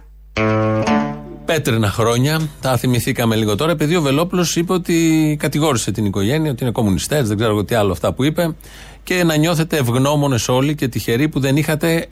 [1.44, 6.62] Πέτρινα χρόνια, τα θυμηθήκαμε λίγο τώρα, επειδή ο Βελόπουλος είπε ότι κατηγόρησε την οικογένεια, ότι
[6.62, 8.54] είναι κομμουνιστές, δεν ξέρω εγώ τι άλλο αυτά που είπε,
[9.02, 12.06] και να νιώθετε ευγνώμονες όλοι και τυχεροί που δεν είχατε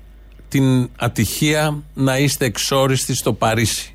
[0.50, 3.94] την ατυχία να είστε εξόριστοι στο Παρίσι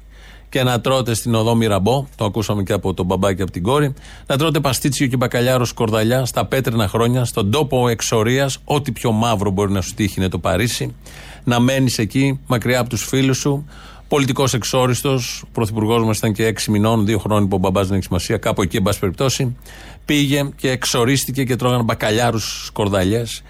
[0.49, 3.63] και να τρώτε στην οδό Μυραμπό, το ακούσαμε και από τον μπαμπά και από την
[3.63, 3.93] κόρη,
[4.25, 9.49] να τρώτε παστίτσιο και μπακαλιάρο σκορδαλιά στα πέτρινα χρόνια, στον τόπο εξορίας, ό,τι πιο μαύρο
[9.49, 10.95] μπορεί να σου τύχει είναι το Παρίσι,
[11.43, 13.65] να μένεις εκεί μακριά από τους φίλους σου.
[14.07, 17.95] Πολιτικός εξόριστος, ο πρωθυπουργός μας ήταν και έξι μηνών, δύο χρόνια που ο μπαμπάς δεν
[17.95, 19.55] έχει σημασία, κάπου εκεί, εν πάση περιπτώσει.
[20.05, 23.41] Πήγε και εξορίστηκε και τρώγανε μπακαλιάρους σκορδαλιές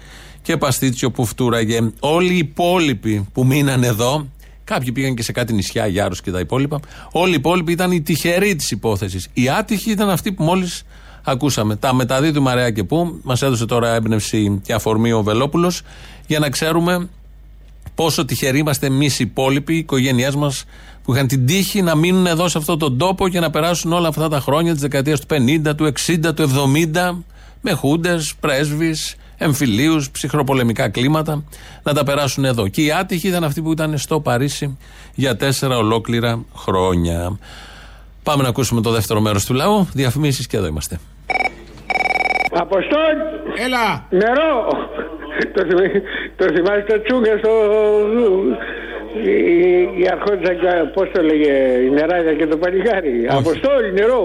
[0.46, 1.90] και παστίτσιο που φτούραγε.
[2.00, 4.26] Όλοι οι υπόλοιποι που μείναν εδώ,
[4.64, 6.80] κάποιοι πήγαν και σε κάτι νησιά, Γιάρου και τα υπόλοιπα,
[7.10, 9.28] όλοι οι υπόλοιποι ήταν οι τυχεροί της υπόθεσης.
[9.32, 10.82] Οι άτυχοι ήταν αυτοί που μόλις
[11.22, 11.76] ακούσαμε.
[11.76, 13.20] Τα μεταδίδουμε αραιά και πού.
[13.22, 15.82] Μας έδωσε τώρα έμπνευση και αφορμή ο Βελόπουλος
[16.26, 17.08] για να ξέρουμε
[17.94, 20.64] πόσο τυχεροί είμαστε εμείς οι υπόλοιποι, οι οικογένειέ μας
[21.02, 24.08] που είχαν την τύχη να μείνουν εδώ σε αυτόν τον τόπο και να περάσουν όλα
[24.08, 27.24] αυτά τα χρόνια της δεκαετίας του 50, του 60, του 70
[27.60, 31.44] με χούντες, πρέσβεις, εμφυλίους, ψυχροπολεμικά κλίματα
[31.82, 32.68] να τα περάσουν εδώ.
[32.68, 34.78] Και οι άτυχοι ήταν αυτοί που ήταν στο Παρίσι
[35.14, 37.38] για τέσσερα ολόκληρα χρόνια.
[38.22, 39.88] Πάμε να ακούσουμε το δεύτερο μέρος του λαού.
[39.92, 41.00] Διαφημίσεις και εδώ είμαστε.
[42.52, 43.16] Αποστόλ!
[43.64, 44.06] Έλα!
[44.10, 44.54] Νερό!
[45.54, 46.02] το, θυμ-
[46.36, 47.50] το θυμάσαι το τσούγκα στο...
[49.24, 51.52] Η, η αρχόντισσα και πώς το λέγε,
[51.86, 53.26] η νεράδια και το παλικάρι.
[53.30, 54.22] Αποστόλ, νερό!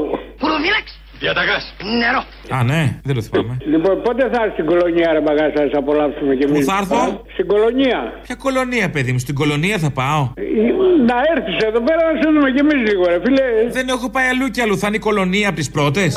[1.24, 1.64] Διαταγάς.
[2.02, 2.22] Νερό!
[2.58, 3.54] Α, ναι, δεν το θυμάμαι.
[3.74, 6.78] Λοιπόν, πότε θα έρθει στην κολονία, ρε μπαγά, θα σας απολαύσουμε κι εμείς; Πού θα
[6.82, 8.00] έρθω; Α, Στην κολονία.
[8.26, 10.22] Ποια κολονία, παιδί μου, στην κολονία θα πάω.
[10.36, 10.44] Ε,
[11.12, 13.46] Να έρθεις εδώ πέρα να σε δούμε κι εμείς λίγο, ρε φίλε.
[13.78, 14.76] Δεν έχω πάει αλλού κι αλλού.
[14.82, 16.10] Θα είναι η κολονία από τις πρώτες.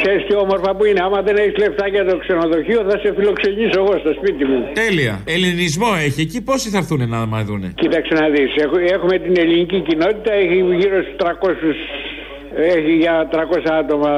[0.00, 1.00] Ξέρεις τι όμορφα που είναι.
[1.06, 4.58] Άμα δεν έχεις λεφτά για το ξενοδοχείο, θα σε φιλοξενήσω εγώ στο σπίτι μου.
[4.84, 5.14] Τέλεια.
[5.36, 6.20] Ελληνισμό έχει.
[6.26, 10.30] Εκεί πόσοι θα έρθουν να μα δούνε; Κοίταξε να δεις, Έχω- έχουμε την ελληνική κοινότητα,
[10.42, 11.76] έχει γύρω στους 300,
[12.56, 13.36] έχει για 300
[13.80, 14.12] άτομα,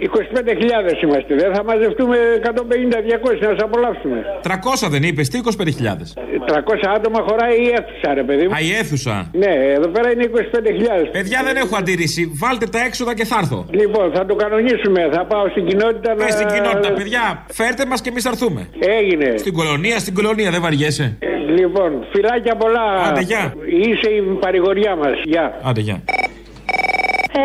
[0.00, 4.18] 25.000 είμαστε, δεν θα μαζευτούμε 150-200 να σας απολαύσουμε.
[4.42, 6.14] 300 δεν είπες, τι 25.000.
[6.46, 8.54] 300 άτομα χωράει η αίθουσα ρε παιδί μου.
[8.54, 9.30] Α, η αίθουσα.
[9.32, 11.08] Ναι, εδώ πέρα είναι 25.000.
[11.12, 12.32] Παιδιά δεν έχω αντίρρηση.
[12.42, 13.66] Βάλτε τα έξοδα και θα έρθω.
[13.70, 16.24] Λοιπόν, θα το κανονίσουμε, θα πάω στην κοινότητα να...
[16.24, 18.68] Πε στην κοινότητα, παιδιά, φέρτε μας και εμείς θα έρθουμε.
[18.98, 19.34] Έγινε.
[19.36, 21.16] Στην κολονία, στην κολονία, δεν βαριέσαι.
[21.58, 22.86] Λοιπόν, φιλάκια πολλά.
[23.08, 23.54] Άντε, γεια.
[23.66, 25.12] Είσαι η παρηγοριά μας.
[25.24, 25.60] Γεια.
[25.62, 26.02] Άντε, γεια.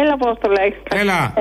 [0.01, 0.71] Έλα, πώς το λέει.
[1.01, 1.33] Έλα.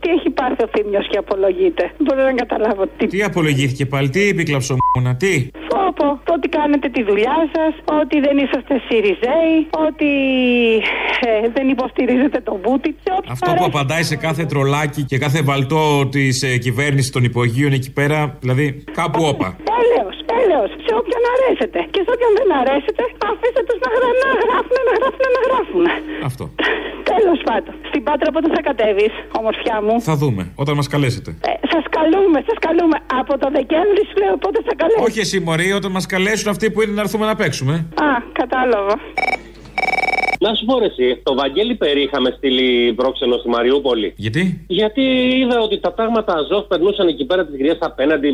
[0.00, 1.82] Τι έχει πάθει ο Θήμιο και απολογείται.
[1.96, 3.06] Δεν μπορώ να καταλάβω τι.
[3.06, 5.34] Τι απολογήθηκε πάλι, τι είπε η κλαψομούνα, τι;
[5.70, 9.56] Φόπο, το ότι κάνετε τη δουλειά σας, ότι δεν είσαστε Σιριζέοι,
[9.86, 10.10] ότι
[11.28, 12.96] ε, δεν υποστηρίζετε τον Μπούτι.
[13.28, 17.92] Αυτό που απαντάει σε κάθε τρολάκι και κάθε βαλτό της ε, κυβέρνησης των υπογείων εκεί
[17.92, 19.56] πέρα, δηλαδή κάπου όπα.
[19.80, 20.01] Έλεος,
[20.62, 21.78] έλεος, σε όποιον αρέσετε.
[21.92, 25.84] Και σε όποιον δεν αρέσετε, αφήστε τους να, γρα, να γράφουν, να γράφουν, να γράφουν.
[26.30, 26.44] Αυτό.
[27.12, 27.74] Τέλος πάντων.
[27.90, 31.30] Στην Πάτρα πότε θα κατέβεις, ομορφιά μου; Θα δούμε, όταν μας καλέσετε.
[31.50, 32.96] Ε, σας καλούμε, σας καλούμε.
[33.20, 35.02] Από το Δεκέμβρη σου λέω πότε θα καλέσει.
[35.08, 37.74] Όχι εσύ, Μωρή, όταν μας καλέσουν αυτοί που είναι να έρθουμε να παίξουμε.
[38.08, 38.10] Α,
[38.40, 38.94] κατάλαβα.
[40.44, 44.12] Να σου πω ρε εσύ, το Βαγγέλη Περί είχαμε στείλει πρόξενο στη Μαριούπολη.
[44.16, 45.02] Γιατί; Γιατί
[45.40, 48.28] είδα ότι τα πράγματα Αζόφ περνούσαν εκεί πέρα τις γριές απέναντι,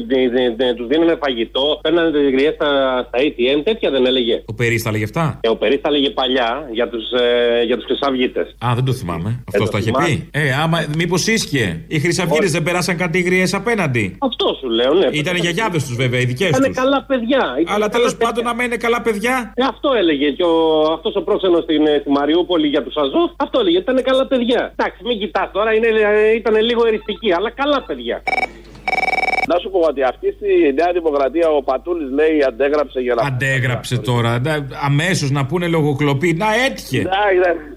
[0.76, 2.70] τους δίνανε φαγητό, παίρνανε τις γριές στα,
[3.08, 4.42] στα ATM, τέτοια δεν έλεγε.
[4.46, 7.76] Ο Περί τα λέγε αυτά; Ε, ο Περί τα έλεγε παλιά για τους ε, για
[7.76, 8.56] τους χρυσαυγίτες.
[8.66, 9.44] Α, δεν το θυμάμαι.
[9.48, 10.06] Αυτός το το είχε θυμάμαι.
[10.06, 10.28] πει.
[10.30, 11.84] Ε, άμα μήπως ίσχυε.
[11.88, 14.16] Οι χρυσαυγίτες δεν περάσαν κάτι γριές απέναντι.
[14.18, 15.08] Αυτό σου λέω, ναι.
[15.12, 16.76] Ήταν οι γιαγιάδες τους βέβαια, οι δικές Ήταν τους.
[16.76, 17.42] καλά παιδιά.
[17.60, 19.52] Ήταν Αλλά καλά τέλος πάντων, άμα είναι καλά παιδιά.
[19.56, 23.30] Ε, αυτό έλεγε και ο, αυτός ο πρόξενος στην, ε, στη Μαριούπολη για τους Αζόφ,
[23.36, 23.78] αυτό έλεγε.
[23.78, 24.72] Ήταν καλά παιδιά.
[24.76, 25.88] Εντάξει, μην κοιτάς τώρα, είναι,
[26.36, 28.22] ήταν λίγο εριστική, αλλά καλά παιδιά.
[29.50, 33.22] Να σου πω ότι αυτή στη Νέα Δημοκρατία ο Πατούλης λέει αντέγραψε για να.
[33.26, 34.40] Αντέγραψε τώρα.
[34.82, 36.32] Αμέσως να πούνε λογοκλοπή.
[36.32, 37.00] Να έτυχε.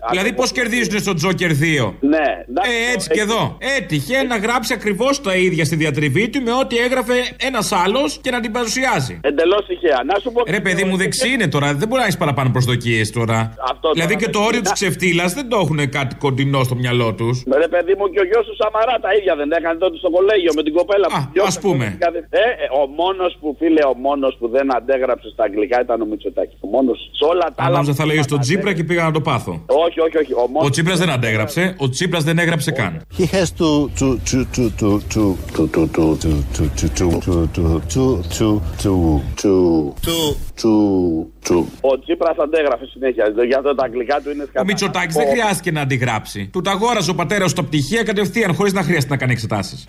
[0.10, 1.94] Δηλαδή πώς κερδίζουν στο Τζόκερ 2.
[2.00, 2.28] Ναι,
[2.72, 3.58] ε, έτσι και εδώ.
[3.78, 7.14] Έτυχε να γράψει ακριβώς τα ίδια στη διατριβή του με ό,τι έγραφε
[7.48, 9.20] ένας άλλος και να την παρουσιάζει.
[9.24, 10.00] Εντελώς τυχαία.
[10.06, 10.42] Να σου πω.
[10.48, 11.68] Ρε παιδί μου, δεξί είναι τώρα.
[11.74, 13.54] Δεν μπορεί να έχεις παραπάνω προσδοκίες τώρα.
[13.72, 17.44] Αυτό δηλαδή και το όριο της ξεφτύλας δεν το έχουν κάτι κοντινό στο μυαλό τους.
[17.64, 20.52] Ρε παιδί μου και ο γιος του Σαμαρά τα ίδια δεν έκανε τότε στο κολέγιο
[20.56, 21.98] με την κοπέλα που Α πούμε.
[22.30, 26.06] Ε, ε, ο μόνο που φίλε, ο μόνο που δεν αντέγραψε στα αγγλικά ήταν ο
[26.06, 26.56] Μητσοτάκη.
[26.60, 27.76] Ο μόνο σε όλα τα άλλα.
[27.76, 29.54] Νόμιζα θα λέει στο Τσίπρα και πήγα να το πάθω.
[29.86, 30.34] Όχι, όχι, όχι.
[30.34, 31.76] Ο, μόνος ο Τσίπρα δεν αντέγραψε.
[31.78, 33.02] Ο Τσίπρα δεν έγραψε καν.
[33.18, 38.94] He has to to to to to to to to to to to to to
[39.42, 39.54] to
[40.62, 40.74] to
[41.48, 43.34] to Ο Τσίπρα αντέγραφε συνέχεια.
[43.48, 44.62] Για το τα αγγλικά του είναι σκατά.
[44.62, 46.50] Ο Μητσοτάκη δεν χρειάστηκε να αντιγράψει.
[46.54, 49.86] Του τα αγόραζε ο πατέρα στα πτυχία κατευθείαν χωρί να χρειάζεται να κάνει εξετάσει.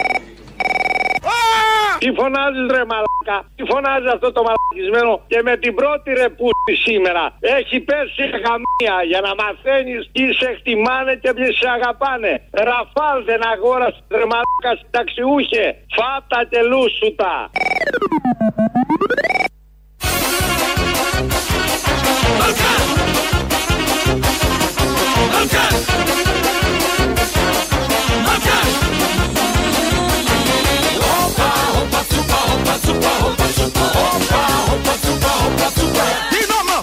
[2.03, 6.75] Τι φωνάζεις ρε μαλάκα, τι φωνάζει αυτό το μαλακισμένο; Και με την πρώτη ρε πούστη
[6.87, 7.25] σήμερα.
[7.41, 12.33] Έχει πέσει γαμία για να μαθαίνεις τι σε χτιμάνε και ποιοι σε αγαπάνε.
[12.69, 15.65] Ραφάλ δεν αγόρασες ρε μαλάκα συνταξιούχε.
[15.97, 17.51] Φάτα και λούσουτα.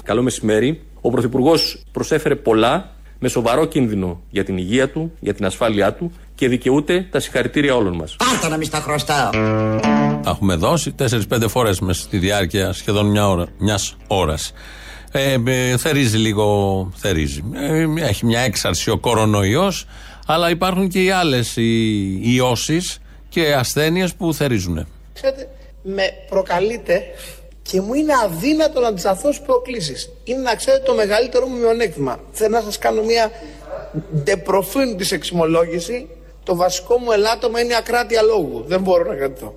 [0.09, 0.81] Καλό μεσημέρι.
[1.01, 6.11] Ο Πρωθυπουργός προσέφερε πολλά με σοβαρό κίνδυνο για την υγεία του, για την ασφάλειά του
[6.35, 8.15] και δικαιούται τα συγχαρητήρια όλων μας.
[8.15, 9.29] Πάρτα να μην στα χρωστάω.
[10.23, 14.53] Τα έχουμε δώσει 4-5 φορές μέσα στη διάρκεια σχεδόν μια ώρα, μιας ώρας.
[15.11, 17.43] Ε, ε, θερίζει λίγο, θερίζει.
[17.53, 19.85] Ε, έχει μια έξαρση ο κορονοϊός,
[20.25, 22.99] αλλά υπάρχουν και οι άλλες οι, ιώσεις
[23.29, 24.87] και ασθένειες που θερίζουν.
[25.13, 25.49] Ξέρετε,
[25.83, 27.03] με προκαλείτε
[27.71, 30.09] και μου είναι αδύνατο να αντισταθώ στις προκλήσεις.
[30.23, 32.19] Είναι να ξέρετε το μεγαλύτερο μου μειονέκτημα.
[32.31, 33.31] Θέλω να σας κάνω μια
[34.23, 36.07] ντεπροφήν της εξομολόγηση.
[36.43, 38.63] Το βασικό μου ελάττωμα είναι η ακράτεια λόγου.
[38.67, 39.55] Δεν μπορώ να κρατηθώ.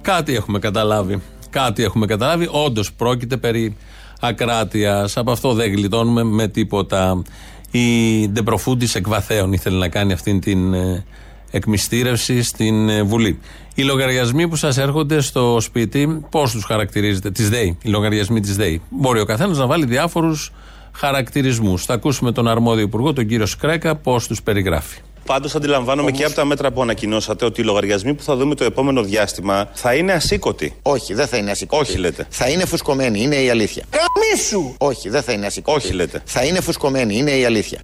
[0.00, 1.22] Κάτι έχουμε καταλάβει.
[1.50, 2.48] Κάτι έχουμε καταλάβει.
[2.50, 3.76] Όντως πρόκειται περί
[4.20, 5.16] ακράτειας.
[5.16, 7.22] Από αυτό δεν γλιτώνουμε με τίποτα.
[7.70, 11.04] Η Ντεπροφούντης εκβαθέων ήθελε να κάνει αυτήν την ε,
[11.50, 13.38] εκμυστήρευση στην ε, Βουλή.
[13.74, 18.56] Οι λογαριασμοί που σας έρχονται στο σπίτι, πώς τους χαρακτηρίζετε, τη ΔΕΗ, οι λογαριασμοί της
[18.56, 18.82] ΔΕΗ.
[18.88, 20.52] Μπορεί ο καθένας να βάλει διάφορους
[20.92, 21.84] χαρακτηρισμούς.
[21.84, 24.98] Θα ακούσουμε τον αρμόδιο υπουργό, τον κύριο Σκρέκα, πώς τους περιγράφει.
[25.26, 28.64] Πάντως, αντιλαμβάνομαι και από τα μέτρα που ανακοινώσατε ότι οι λογαριασμοί που θα δούμε το
[28.64, 30.74] επόμενο διάστημα θα είναι ασήκωτοι.
[30.82, 31.82] Όχι, δεν θα είναι ασήκωτοι.
[31.82, 32.26] Όχι, λέτε.
[32.28, 33.84] Θα είναι φουσκωμένοι, είναι η αλήθεια.
[33.90, 34.74] Καμίσου!
[34.78, 35.76] Όχι, δεν θα είναι ασήκωτοι.
[35.76, 36.22] Όχι, λέτε.
[36.24, 37.80] Θα είναι φουσκωμένοι, είναι η αλήθεια.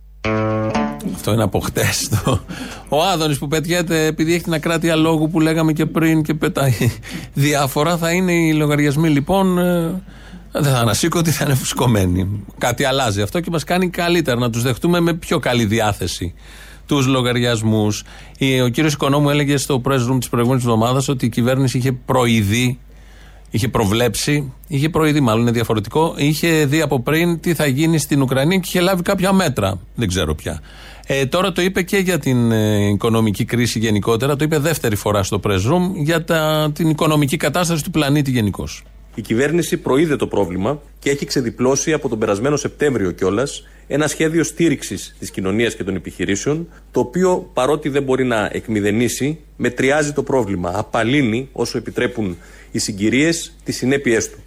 [1.16, 2.10] Αυτό είναι από χτες.
[2.88, 6.72] Ο Άδωνης που πετιέται επειδή έχει την ακράτεια λόγου που λέγαμε και πριν και πετάει
[7.34, 7.96] διάφορα.
[7.96, 9.58] Θα είναι οι λογαριασμοί λοιπόν.
[9.58, 10.02] ε,
[10.52, 12.44] Δεν θα ανασήκωτοι, θα είναι φουσκωμένοι.
[12.58, 16.34] Κάτι αλλάζει αυτό και μας κάνει καλύτερα να τους δεχτούμε με πιο καλή διάθεση
[16.86, 18.02] τους λογαριασμούς.
[18.64, 22.78] Ο κύριος Οικονόμου έλεγε στο press room της προηγούμενης εβδομάδας ότι η κυβέρνηση είχε προειδεί
[23.50, 28.22] είχε προβλέψει, είχε προειδεί μάλλον είναι διαφορετικό, είχε δει από πριν τι θα γίνει στην
[28.22, 29.80] Ουκρανία και είχε λάβει κάποια μέτρα.
[29.94, 30.60] Δεν ξέρω πια.
[31.08, 35.22] Ε, τώρα το είπε και για την ε, οικονομική κρίση γενικότερα, το είπε δεύτερη φορά
[35.22, 38.68] στο press room για τα, την οικονομική κατάσταση του πλανήτη γενικώ.
[39.14, 44.44] Η κυβέρνηση προείδε το πρόβλημα και έχει ξεδιπλώσει από τον περασμένο Σεπτέμβριο κιόλας ένα σχέδιο
[44.44, 50.22] στήριξης της κοινωνίας και των επιχειρήσεων, το οποίο παρότι δεν μπορεί να εκμηδενήσει, μετριάζει το
[50.22, 52.36] πρόβλημα, απαλύνει όσο επιτρέπουν
[52.70, 54.38] οι συγκυρίες τις συνέπειές του.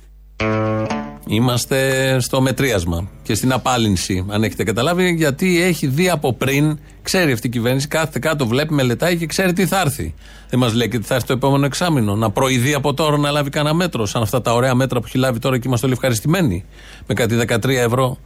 [1.32, 7.32] Είμαστε στο μετρίασμα και στην απάλυνση, αν έχετε καταλάβει, γιατί έχει δει από πριν, ξέρει
[7.32, 10.14] αυτή η κυβέρνηση, κάθεται κάτω, βλέπει, μελετάει και ξέρει τι θα έρθει.
[10.50, 12.16] Δεν μας λέει και τι θα έρθει το επόμενο εξάμεινο.
[12.16, 15.18] Να προειδεί από τώρα να λάβει κανένα μέτρο, σαν αυτά τα ωραία μέτρα που έχει
[15.18, 16.66] λάβει τώρα και είμαστε όλοι ευχαριστημένοι.
[17.08, 18.18] Με κάτι 13 ευρώ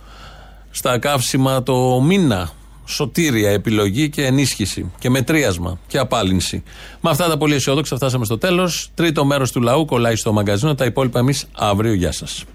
[0.69, 2.51] στα καύσιμα το μήνα.
[2.85, 6.63] Σωτήρια επιλογή και ενίσχυση και μετρίασμα και απάλυνση.
[7.01, 8.91] Με αυτά τα πολύ αισιόδοξα φτάσαμε στο τέλος.
[8.93, 10.75] Τρίτο μέρος του λαού κολλάει στο μαγκαζίνο.
[10.75, 11.93] Τα υπόλοιπα εμείς αύριο.
[11.93, 12.45] Γεια σας.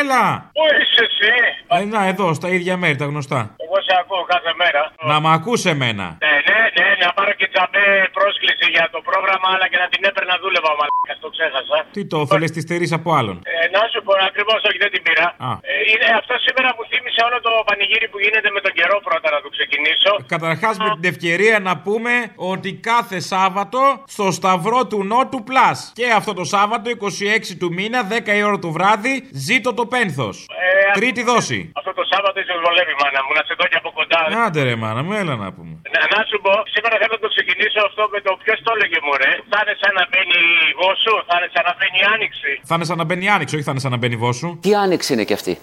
[0.00, 0.24] Έλα!
[0.56, 1.32] Πού είσαι εσύ;
[1.76, 3.40] Ε, να, εδώ, στα ίδια μέρη, τα γνωστά.
[3.64, 4.82] Εγώ σε ακούω κάθε μέρα.
[5.10, 6.06] Να μ' ακούς εμένα.
[6.24, 10.02] Ναι, ναι, ναι, να πάρω και τσαμπέ πρόσκληση για το πρόγραμμα, αλλά και να την
[10.08, 10.70] έπαιρνα δούλευα,
[11.08, 11.78] μαλάκα, το ξέχασα.
[11.96, 15.02] Τι το θέλεις, τη στερείς από άλλον; Ε, να σου πω ακριβώς, όχι, δεν την
[15.06, 15.26] πήρα.
[15.48, 15.50] Α.
[15.70, 19.28] Ε, είναι, αυτό σήμερα μου θύμισε όλο το πανηγύρι που γίνεται με τον καιρό πρώτα
[19.36, 20.12] να το ξεκινήσω.
[20.34, 22.12] Καταρχάς, με την ευκαιρία να πούμε
[22.52, 23.80] ότι κάθε Σάββατο
[24.14, 25.78] στο Σταυρό του Νότου Πλάς.
[25.98, 29.14] Και αυτό το Σάββατο, 26 του μήνα, 10 η ώρα το βράδυ,
[29.48, 30.36] ζήτω το πένθος.
[30.48, 31.60] Ε, Τρίτη δόση.
[31.80, 34.20] Αυτό το Σάββατο είσαι βολεύει, μάνα μου, να σε δω και από κοντά.
[34.46, 35.74] Άντε ρε μάνα μου, έλα να πούμε.
[35.94, 38.98] Να, να σου πω, σήμερα θέλω να το ξεκινήσω αυτό με το ποιος το έλεγε
[39.06, 39.32] μωρέ.
[39.50, 40.38] Θα είναι σαν να μπαίνει
[40.70, 42.60] η γόσου, θα είναι σαν να μπαίνει η άνοιξη.
[42.64, 44.58] Θα είναι σαν να μπαίνει άνοιξο, όχι θα είναι σαν να μπαίνει βόσου.
[44.60, 45.58] Τι άνοιξη είναι κι αυτή;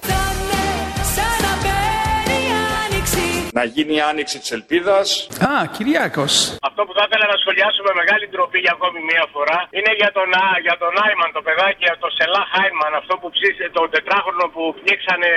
[3.58, 5.08] Να γίνει η άνοιξη της ελπίδας.
[5.50, 6.34] Α, Κυριάκος.
[6.70, 10.12] Αυτό που θα ήθελα να σχολιάσω με μεγάλη ντροπή για ακόμη μία φορά είναι για
[10.18, 14.46] τον, Α, για τον Άιμαν, το παιδάκι, το Σελά Χάιμαν, αυτό που ψήσε, το τετράχρονο
[14.54, 15.30] που πνίξανε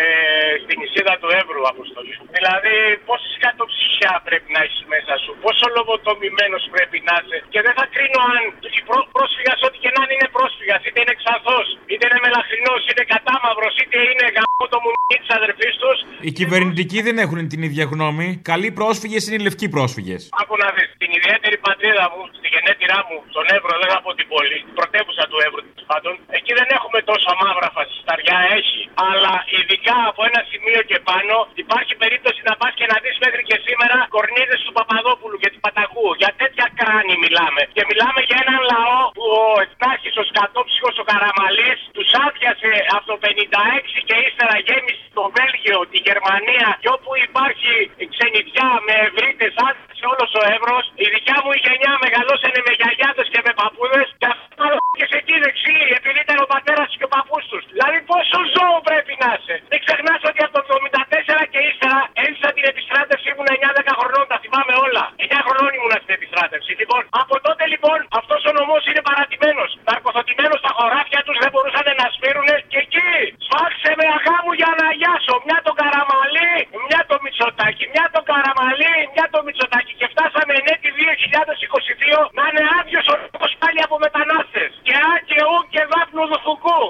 [0.62, 2.14] στην νησίδα του Εύρου, Αποστολή.
[2.36, 2.74] Δηλαδή,
[3.08, 7.38] πόση κατοψυχιά πρέπει να έχεις μέσα σου, πόσο λογοτομημένος πρέπει να είσαι.
[7.52, 8.40] Και δεν θα κρίνω αν
[8.78, 12.80] η πρό, πρόσφυγας, ό,τι και να είναι, είναι πρόσφυγας, είτε είναι ξαθός, είτε είναι μελαχρινός,
[12.88, 15.98] είτε κατάμαυρος, είτε είναι γαμό το μουνί της αδερφής τους.
[16.26, 18.06] Οι κυβερνητικοί δεν έχουν την ίδια γνώμη.
[18.52, 20.20] Καλοί πρόσφυγες είναι οι λευκοί πρόσφυγες.
[20.40, 24.10] Άκου να δεις την ιδιαίτερη πατρίδα μου, στη γενέτειρά μου, στον Εύρο, δεν θα πω
[24.18, 26.12] την πόλη, την πρωτεύουσα του Εύρου τέλος πάντων.
[26.38, 28.82] Εκεί δεν έχουμε τόσο μαύρα φασισταριά, έχει.
[29.08, 31.34] Αλλά ειδικά από ένα σημείο και πάνω
[31.64, 35.60] υπάρχει περίπτωση να πας και να δεις μέχρι και σήμερα κορνίδες του Παπαδόπουλου και του
[35.64, 36.08] Παταγού.
[36.22, 37.62] Για τέτοια κράνη μιλάμε.
[37.76, 43.04] Και μιλάμε για έναν λαό που ο Εθνάρχης, ο Σκατόψυχος, ο Καραμαλής τους άδειασε από
[43.10, 47.72] το 56 και ύστερα γέμισε το Βέλγιο, τη Γερμανία και όπου υπάρχει
[48.12, 50.84] ξενιδιά με ευρύτες άδειασε όλος ο Εύρος.
[51.04, 54.66] Η δικιά μου η γενιά μεγαλώσανε με γιαγιάδες και με παππούδες και αυτό
[54.98, 57.64] και εκεί δεξί επειδή ήταν ο πατέρας και ο παππούς τους.
[57.74, 59.56] Δηλαδή πόσο ζώο πρέπει να είσαι.
[59.72, 63.48] Δεν ξεχνάς ότι από το 74 και ύστερα έζησα την επιστράτευση ήμουν
[63.88, 65.04] 9-10 χρονών, τα θυμάμαι όλα.
[65.26, 66.72] 9 χρονών ήμουν στην επιστράτευση.
[66.80, 69.70] Λοιπόν, από τότε λοιπόν αυτός ο νομός είναι παρατημένος.
[69.88, 73.12] Ναρκοθωτημένο στα χωράφια τους δεν μπορούσαν να σπείρουνε και εκεί.
[73.46, 75.34] Σφάξε με αγάμου για να γιάσω.
[75.46, 76.52] Μια το καραμαλί,
[76.88, 77.84] μια το μυτσοτάκι.
[77.94, 79.92] Μια το καραμαλί, μια το μυτσοτάκι.
[80.00, 84.70] Και φτάσαμε ενέτη 2022 να είναι άδειος ο λόγος πάλι από μετανάστες.
[84.86, 86.80] Και α και ου και δάφνου δουφουκού.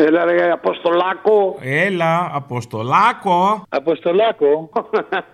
[0.00, 1.58] Έλα ρε Αποστολάκο.
[1.60, 3.66] Έλα, Αποστολάκο.
[3.68, 4.70] Αποστολάκο.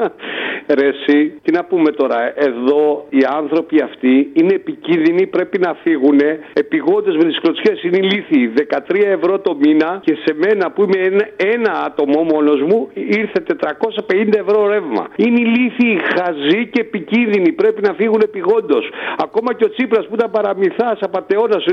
[0.79, 2.19] Ρε εσύ, τι να πούμε τώρα.
[2.49, 6.21] Εδώ οι άνθρωποι αυτοί είναι επικίνδυνοι, πρέπει να φύγουν.
[6.53, 8.53] Επιγόντε με τις κλωτσιές είναι ηλίθιοι.
[8.57, 13.39] 13 ευρώ το μήνα και σε μένα που είμαι ένα, ένα άτομο μόνος μου ήρθε
[13.49, 15.05] 450 ευρώ ρεύμα.
[15.17, 17.53] Είναι ηλίθιοι, χαζοί και επικίνδυνοι.
[17.53, 18.85] Πρέπει να φύγουν επιγόντως.
[19.19, 21.65] Ακόμα και ο Τσίπρας που ήταν παραμυθάς, απαταιώνας,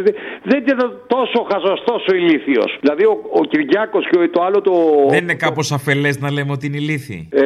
[0.43, 2.77] δεν ήταν τόσο χαζό, τόσο ηλίθιος.
[2.79, 4.73] Δηλαδή ο, ο Κυριάκος και ο, το άλλο το.
[5.09, 7.41] Δεν είναι κάπως αφελές να λέμε ότι είναι ηλίθιοι; Ε,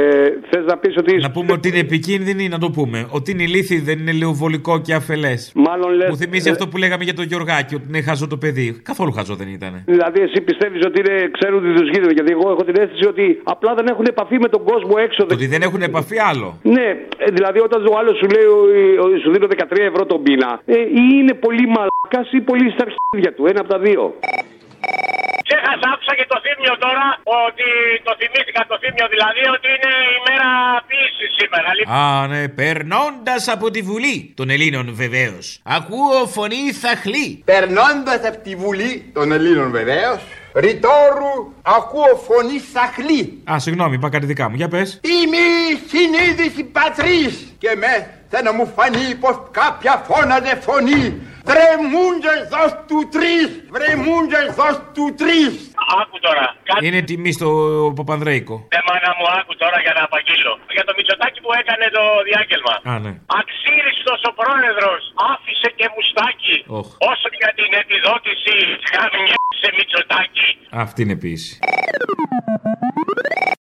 [0.49, 1.15] Θες να πεις ότι.
[1.15, 3.07] Να πούμε ότι είναι επικίνδυνοι, να το πούμε.
[3.09, 5.51] Ότι είναι ηλίθιοι δεν είναι λεοβολικό και αφελές.
[5.55, 8.37] Μάλλον λες, Μου θυμίζει ε, αυτό που λέγαμε για τον Γιωργάκη, ότι είναι χαζό το
[8.37, 8.79] παιδί.
[8.83, 9.81] Καθόλου χαζό δεν ήταν.
[9.85, 12.13] Δηλαδή, εσύ πιστεύεις ότι είναι, ξέρουν τι τους γίνεται.
[12.13, 15.25] Γιατί εγώ έχω την αίσθηση ότι απλά δεν έχουν επαφή με τον κόσμο έξω.
[15.25, 16.59] Το ότι δεν έχουν επαφή άλλο.
[16.63, 16.87] Ναι,
[17.17, 20.61] ε, δηλαδή όταν ο άλλος σου λέει ο- ο- σου δίνω 13 ευρώ τον πίνα,
[20.65, 23.45] ε, ή είναι πολύ μαλάκα ή πολύ στα αρχίδια του.
[23.51, 24.03] Ένα από τα δύο.
[25.65, 27.05] Ξέχασα, άκουσα και το θύμιο τώρα
[27.45, 27.67] ότι
[28.07, 30.49] το θυμήθηκα το θύμιο δηλαδή ότι είναι η μέρα
[30.87, 31.69] ποιήσης σήμερα.
[31.77, 35.45] Λοιπόν, Α, ναι, περνώντας από τη Βουλή των Ελλήνων βεβαίως.
[35.77, 37.29] Ακούω φωνή θαχλή.
[37.51, 40.19] Περνώντας από τη Βουλή των Ελλήνων βεβαίως,
[40.65, 41.33] ρητόρου
[41.77, 43.21] ακούω φωνή σαχλή.
[43.51, 44.55] Α, συγγνώμη, είπα κάτι δικά μου.
[44.55, 44.99] Για πες.
[45.15, 45.41] Είμαι
[45.71, 47.91] η συνείδηση πατρίς και με
[48.31, 51.03] θα να μου φανεί πως κάποια φώναζε φωνή.
[51.51, 55.51] Τρεμούντες δώσ' του τρεις, βρεμούντες δώσ' του τρεις.
[56.01, 56.45] άκου τώρα.
[56.69, 57.49] Κάτι Είναι τιμή στο
[57.99, 58.55] Παπανδρέικο.
[58.77, 60.53] ε, μάνα μου, άκου τώρα για να απαγγείλω.
[60.75, 62.73] Για το Μητσοτάκι που έκανε το διάγγελμα.
[62.91, 63.11] Α, ναι.
[63.41, 65.01] Αξίριστος ο πρόεδρος
[65.31, 66.55] άφησε και μουστάκι.
[66.79, 66.87] Οχ.
[67.11, 68.53] Όσο για την επιδότηση
[68.93, 70.47] γαμιέται Μητσοτάκι.
[70.83, 71.51] Αυτή είναι ποιήση.